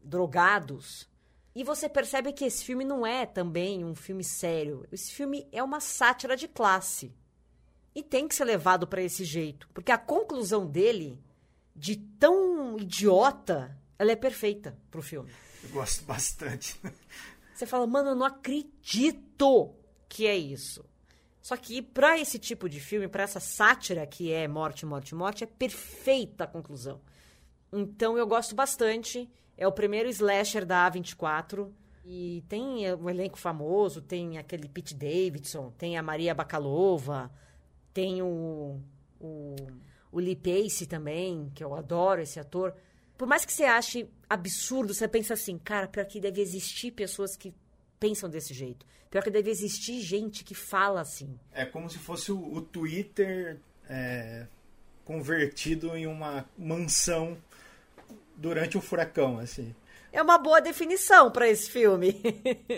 drogados. 0.02 1.10
E 1.54 1.64
você 1.64 1.90
percebe 1.90 2.32
que 2.32 2.46
esse 2.46 2.64
filme 2.64 2.86
não 2.86 3.06
é 3.06 3.26
também 3.26 3.84
um 3.84 3.96
filme 3.96 4.24
sério. 4.24 4.88
Esse 4.92 5.12
filme 5.12 5.48
é 5.52 5.62
uma 5.62 5.82
sátira 5.82 6.38
de 6.38 6.48
classe. 6.48 7.14
E 7.94 8.02
tem 8.02 8.28
que 8.28 8.36
ser 8.36 8.46
levado 8.46 8.88
para 8.88 9.02
esse 9.02 9.26
jeito, 9.26 9.68
porque 9.74 9.92
a 9.92 9.98
conclusão 9.98 10.66
dele, 10.66 11.20
de 11.76 11.98
tão 11.98 12.78
idiota, 12.80 13.78
ela 14.00 14.12
é 14.12 14.16
perfeita 14.16 14.78
pro 14.90 15.02
filme. 15.02 15.30
Eu 15.64 15.72
gosto 15.72 16.06
bastante. 16.06 16.80
Você 17.54 17.66
fala, 17.66 17.86
mano, 17.86 18.12
eu 18.12 18.16
não 18.16 18.26
acredito 18.26 19.76
que 20.08 20.26
é 20.26 20.38
isso. 20.38 20.86
Só 21.42 21.58
que 21.58 21.82
para 21.82 22.20
esse 22.20 22.38
tipo 22.38 22.70
de 22.70 22.80
filme, 22.80 23.08
para 23.08 23.24
essa 23.24 23.40
sátira 23.40 24.06
que 24.06 24.32
é 24.32 24.48
morte, 24.48 24.86
morte, 24.86 25.16
morte, 25.16 25.44
é 25.44 25.48
perfeita 25.48 26.44
a 26.44 26.48
conclusão. 26.48 27.02
Então 27.74 28.18
eu 28.18 28.28
gosto 28.28 28.54
bastante. 28.54 29.30
É 29.58 29.68
o 29.68 29.72
primeiro 29.72 30.10
slasher 30.10 30.66
da 30.66 30.90
A24. 30.90 31.70
E 32.04 32.44
tem 32.50 32.92
um 32.96 33.10
elenco 33.10 33.38
famoso, 33.38 34.02
tem 34.02 34.38
aquele 34.38 34.68
Pete 34.68 34.96
Davidson, 34.96 35.72
tem 35.78 35.98
a 35.98 36.04
Maria 36.04 36.34
Bakalova, 36.34 37.32
tem 37.94 38.24
o, 38.24 38.82
o, 39.20 39.56
o 40.12 40.20
Lee 40.20 40.36
Pace 40.36 40.88
também, 40.88 41.52
que 41.54 41.64
eu 41.64 41.76
adoro 41.76 42.22
esse 42.22 42.40
ator. 42.40 42.74
Por 43.16 43.28
mais 43.28 43.46
que 43.46 43.54
você 43.54 43.66
ache 43.66 44.10
absurdo, 44.28 44.96
você 44.96 45.08
pensa 45.08 45.36
assim, 45.36 45.60
cara, 45.60 45.88
pior 45.88 46.06
que 46.06 46.20
deve 46.20 46.42
existir 46.42 46.92
pessoas 46.92 47.36
que 47.36 47.54
pensam 48.02 48.28
desse 48.28 48.54
jeito. 48.54 48.84
Pior 49.12 49.24
que 49.24 49.30
deve 49.30 49.52
existir 49.52 50.02
gente 50.02 50.44
que 50.44 50.56
fala 50.56 51.02
assim. 51.02 51.40
É 51.54 51.64
como 51.64 51.88
se 51.90 52.00
fosse 52.00 52.32
o, 52.32 52.54
o 52.54 52.62
Twitter 52.62 53.60
é, 53.88 54.48
convertido 55.06 55.96
em 55.96 56.08
uma 56.08 56.50
mansão 56.58 57.38
durante 58.36 58.78
o 58.78 58.82
furacão, 58.82 59.38
assim. 59.38 59.76
É 60.12 60.22
uma 60.22 60.38
boa 60.38 60.60
definição 60.60 61.32
para 61.32 61.48
esse 61.48 61.70
filme. 61.70 62.20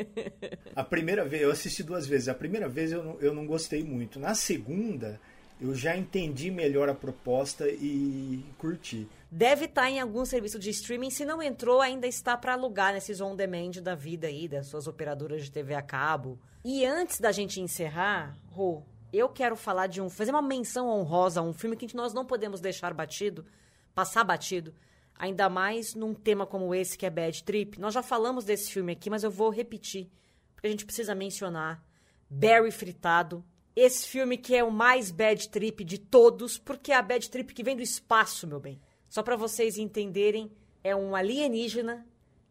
a 0.76 0.84
primeira 0.84 1.24
vez, 1.24 1.42
eu 1.42 1.52
assisti 1.52 1.82
duas 1.82 2.06
vezes. 2.06 2.28
A 2.28 2.36
primeira 2.36 2.68
vez 2.68 2.92
eu 2.92 3.04
não, 3.04 3.20
eu 3.22 3.34
não 3.34 3.46
gostei 3.46 3.84
muito. 3.84 4.20
Na 4.20 4.36
segunda, 4.36 5.20
eu 5.60 5.74
já 5.74 5.96
entendi 5.96 6.52
melhor 6.52 6.90
a 6.90 6.94
proposta 6.94 7.68
e 7.68 8.44
curti. 8.58 9.08
Deve 9.32 9.66
estar 9.66 9.84
tá 9.84 9.90
em 9.90 10.00
algum 10.00 10.26
serviço 10.26 10.60
de 10.60 10.70
streaming. 10.70 11.10
Se 11.10 11.26
não 11.26 11.42
entrou, 11.42 11.82
ainda 11.82 12.08
está 12.08 12.38
para 12.38 12.54
alugar 12.54 12.94
nesses 12.94 13.22
on-demand 13.22 13.72
da 13.82 13.96
vida 13.96 14.28
aí, 14.28 14.48
das 14.48 14.68
suas 14.68 14.88
operadoras 14.88 15.44
de 15.44 15.52
TV 15.52 15.74
a 15.74 15.82
cabo. 15.82 16.40
E 16.64 16.86
antes 16.86 17.20
da 17.20 17.32
gente 17.32 17.60
encerrar, 17.60 18.38
Rô, 18.48 18.84
eu 19.12 19.30
quero 19.30 19.56
falar 19.56 19.88
de 19.88 20.02
um. 20.02 20.10
fazer 20.10 20.32
uma 20.32 20.42
menção 20.42 20.88
honrosa 20.88 21.40
a 21.40 21.44
um 21.44 21.54
filme 21.54 21.76
que 21.76 21.96
nós 21.96 22.14
não 22.14 22.26
podemos 22.26 22.60
deixar 22.60 22.94
batido, 22.94 23.46
passar 23.94 24.24
batido 24.24 24.74
Ainda 25.18 25.48
mais 25.50 25.94
num 25.94 26.14
tema 26.14 26.46
como 26.46 26.74
esse, 26.74 26.98
que 26.98 27.06
é 27.06 27.10
Bad 27.10 27.44
Trip. 27.44 27.80
Nós 27.80 27.94
já 27.94 28.02
falamos 28.02 28.46
desse 28.46 28.72
filme 28.72 28.92
aqui, 28.92 29.10
mas 29.10 29.24
eu 29.24 29.32
vou 29.32 29.50
repetir, 29.50 30.10
porque 30.54 30.68
a 30.68 30.70
gente 30.70 30.86
precisa 30.86 31.14
mencionar. 31.14 31.84
Barry 32.30 32.72
Fritado. 32.72 33.46
Esse 33.76 34.08
filme 34.08 34.38
que 34.38 34.56
é 34.56 34.64
o 34.64 34.72
mais 34.72 35.10
bad 35.10 35.50
trip 35.50 35.84
de 35.84 35.98
todos, 35.98 36.58
porque 36.58 36.92
é 36.92 36.96
a 36.96 37.02
bad 37.02 37.30
trip 37.30 37.54
que 37.54 37.64
vem 37.64 37.76
do 37.76 37.82
espaço, 37.82 38.48
meu 38.48 38.60
bem. 38.60 38.80
Só 39.10 39.24
para 39.24 39.36
vocês 39.36 39.78
entenderem, 39.78 40.52
é 40.84 40.96
um 40.96 41.16
alienígena 41.16 42.06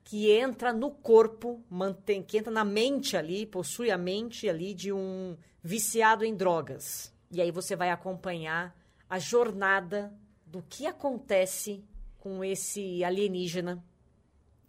que 0.05 0.31
entra 0.33 0.73
no 0.73 0.91
corpo, 0.91 1.63
mantém, 1.71 2.23
que 2.23 2.39
entra 2.39 2.53
na 2.53 2.65
mente 2.65 3.17
ali, 3.17 3.47
possui 3.47 3.91
a 3.91 3.99
mente 3.99 4.49
ali 4.49 4.75
de 4.75 4.93
um 4.93 5.37
viciado 5.63 6.25
em 6.25 6.35
drogas. 6.35 7.15
E 7.31 7.41
aí 7.41 7.51
você 7.51 7.77
vai 7.77 7.91
acompanhar 7.91 8.77
a 9.09 9.19
jornada 9.19 10.13
do 10.45 10.63
que 10.63 10.87
acontece 10.87 11.85
com 12.19 12.45
esse 12.45 13.03
alienígena 13.05 13.83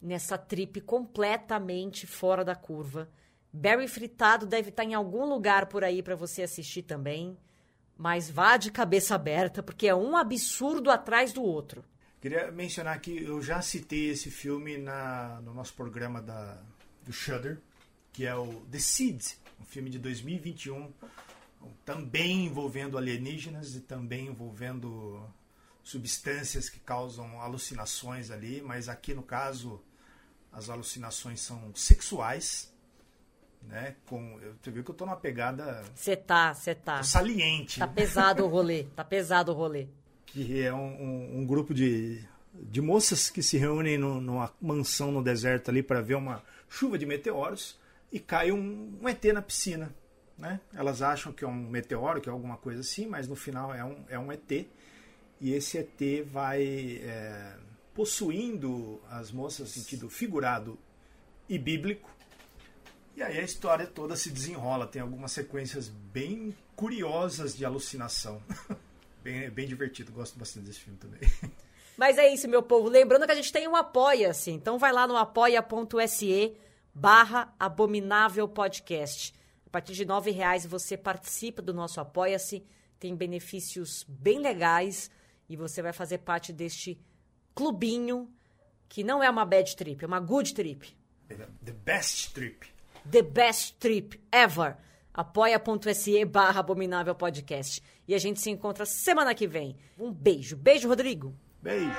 nessa 0.02 0.38
trip 0.38 0.82
completamente 0.82 2.06
fora 2.06 2.44
da 2.44 2.56
curva. 2.56 3.10
Barry 3.54 3.88
Fritado 3.88 4.48
deve 4.48 4.70
estar 4.70 4.84
em 4.84 4.96
algum 4.96 5.26
lugar 5.26 5.68
por 5.68 5.84
aí 5.84 6.02
para 6.02 6.16
você 6.16 6.42
assistir 6.42 6.82
também, 6.82 7.38
mas 7.96 8.28
vá 8.28 8.58
de 8.58 8.72
cabeça 8.72 9.13
aberta 9.13 9.62
porque 9.62 9.88
é 9.88 9.94
um 9.94 10.18
absurdo 10.18 10.89
atrás 10.89 11.32
do 11.32 11.44
outro. 11.44 11.86
Queria 12.20 12.52
mencionar 12.52 13.00
que 13.00 13.24
eu 13.24 13.42
já 13.44 13.62
citei 13.62 14.10
esse 14.10 14.32
filme 14.32 14.78
na, 14.78 15.39
no 15.42 15.54
nosso 15.54 15.76
programa 15.76 16.20
da, 16.20 16.60
do 17.04 17.13
Shudder, 17.13 17.62
que 18.12 18.26
é 18.26 18.36
o 18.36 18.62
The 18.72 18.80
Seed, 18.80 19.22
um 19.62 19.66
filme 19.66 19.92
de 19.92 20.00
2021, 20.00 20.92
também 21.86 22.46
envolvendo 22.46 22.98
alienígenas 22.98 23.76
e 23.76 23.82
também 23.82 24.28
envolvendo 24.28 25.24
substâncias 25.84 26.70
que 26.70 26.80
causam 26.80 27.39
alucinações 27.39 28.32
ali, 28.32 28.62
mas 28.62 28.89
aqui 28.89 29.13
no 29.13 29.22
caso 29.22 29.84
as 30.52 30.70
alucinações 30.70 31.42
são 31.42 31.72
sexuais, 31.76 32.73
né? 33.67 33.95
Com, 34.06 34.39
você 34.62 34.71
viu 34.71 34.84
que 34.84 34.91
eu 34.91 34.95
tô 34.95 35.06
numa 35.06 35.15
pegada. 35.15 35.84
Você 35.95 36.15
tá, 36.15 36.54
você 36.54 36.76
tá. 36.76 37.02
Saliente. 37.04 37.80
Tá 37.80 37.88
pesado 37.88 38.45
o 38.45 38.47
rolê, 38.47 38.86
tá 38.95 39.04
pesado 39.04 39.52
o 39.52 39.56
rolê. 39.56 39.88
Que 40.26 40.62
é 40.62 40.73
um, 40.73 40.78
um, 40.78 41.39
um 41.39 41.45
grupo 41.45 41.73
de, 41.73 42.23
de 42.54 42.82
moças 42.82 43.30
que 43.30 43.43
se 43.43 43.58
reúnem 43.58 43.97
no, 43.97 44.19
numa 44.19 44.52
mansão 44.62 45.12
no 45.12 45.23
deserto 45.23 45.69
ali 45.69 45.84
para 45.84 46.02
ver 46.02 46.15
uma 46.15 46.43
chuva 46.69 46.97
de 46.97 47.06
meteoros 47.06 47.80
e 48.12 48.19
cai 48.19 48.52
um, 48.52 48.97
um 49.02 49.10
ET 49.10 49.23
na 49.26 49.41
piscina. 49.41 49.93
Né? 50.38 50.60
Elas 50.73 51.02
acham 51.02 51.32
que 51.32 51.43
é 51.43 51.47
um 51.47 51.54
meteoro, 51.54 52.19
que 52.19 52.28
é 52.28 52.32
alguma 52.32 52.58
coisa 52.58 52.82
assim, 52.82 53.06
mas 53.06 53.28
no 53.28 53.36
final 53.36 53.73
é 53.73 53.84
um, 53.84 54.04
é 54.10 54.19
um 54.19 54.32
ET 54.32 54.67
e 55.39 55.54
esse 55.54 55.78
ET 55.78 56.26
vai 56.26 57.02
é, 57.04 57.56
possuindo 57.93 59.02
as 59.10 59.32
moças 59.32 59.60
no 59.60 59.67
sentido 59.67 60.10
figurado 60.10 60.80
e 61.47 61.60
bíblico. 61.60 62.10
E 63.15 63.21
aí 63.21 63.39
a 63.39 63.43
história 63.43 63.86
toda 63.86 64.15
se 64.15 64.32
desenrola, 64.32 64.88
tem 64.88 65.02
algumas 65.02 65.32
sequências 65.32 65.88
bem 65.88 66.56
curiosas 66.76 67.56
de 67.56 67.63
alucinação. 67.63 68.41
bem, 69.23 69.49
bem 69.49 69.67
divertido, 69.67 70.12
gosto 70.12 70.38
bastante 70.38 70.65
desse 70.65 70.80
filme 70.80 70.97
também. 70.97 71.19
Mas 71.95 72.17
é 72.17 72.34
isso, 72.34 72.47
meu 72.47 72.63
povo. 72.63 72.89
Lembrando 72.89 73.26
que 73.26 73.32
a 73.32 73.36
gente 73.36 73.52
tem 73.52 73.67
um 73.67 73.76
apoia-se. 73.76 74.49
Então 74.49 74.80
vai 74.80 74.91
lá 74.91 75.06
no 75.06 75.15
apoia.se 75.15 76.58
barra 76.93 77.54
abominável 77.60 78.47
podcast. 78.47 79.34
A 79.65 79.69
partir 79.69 79.93
de 79.93 80.06
nove 80.06 80.32
reais 80.32 80.65
você 80.65 80.97
participa 80.97 81.62
do 81.62 81.73
nosso 81.73 81.99
apoia-se. 81.99 82.65
Tem 82.99 83.15
benefícios 83.15 84.04
bem 84.08 84.39
legais 84.39 85.12
e 85.47 85.56
você 85.56 85.82
vai 85.82 85.93
fazer 85.93 86.19
parte 86.19 86.52
deste 86.52 86.99
clubinho 87.54 88.34
que 88.89 89.04
não 89.04 89.23
é 89.23 89.30
uma 89.30 89.45
bad 89.45 89.76
trip, 89.76 90.04
é 90.04 90.08
uma 90.08 90.19
good 90.19 90.54
trip. 90.54 90.95
The 91.28 91.71
best 91.71 92.34
trip. 92.34 92.73
The 93.10 93.22
best 93.22 93.80
trip 93.80 94.16
ever. 94.32 94.78
apoia.se 95.13 96.26
barra 96.26 96.60
abominável 96.60 97.13
podcast. 97.16 97.82
E 98.08 98.16
a 98.16 98.18
gente 98.18 98.39
se 98.42 98.50
encontra 98.50 98.86
semana 98.86 99.34
que 99.36 99.48
vem. 99.48 99.76
Um 100.00 100.12
beijo. 100.12 100.58
Beijo, 100.58 100.88
Rodrigo. 100.89 101.36
Beijo. 101.62 101.96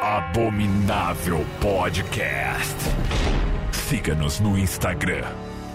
Abominável 0.00 1.38
Podcast. 1.60 2.76
Siga-nos 3.72 4.40
no 4.40 4.56
Instagram. 4.58 5.24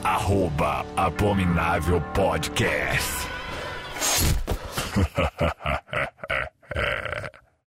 Arroba 0.04 0.86
Abominável 0.96 2.02
Podcast. 2.13 3.28
え 6.76 7.32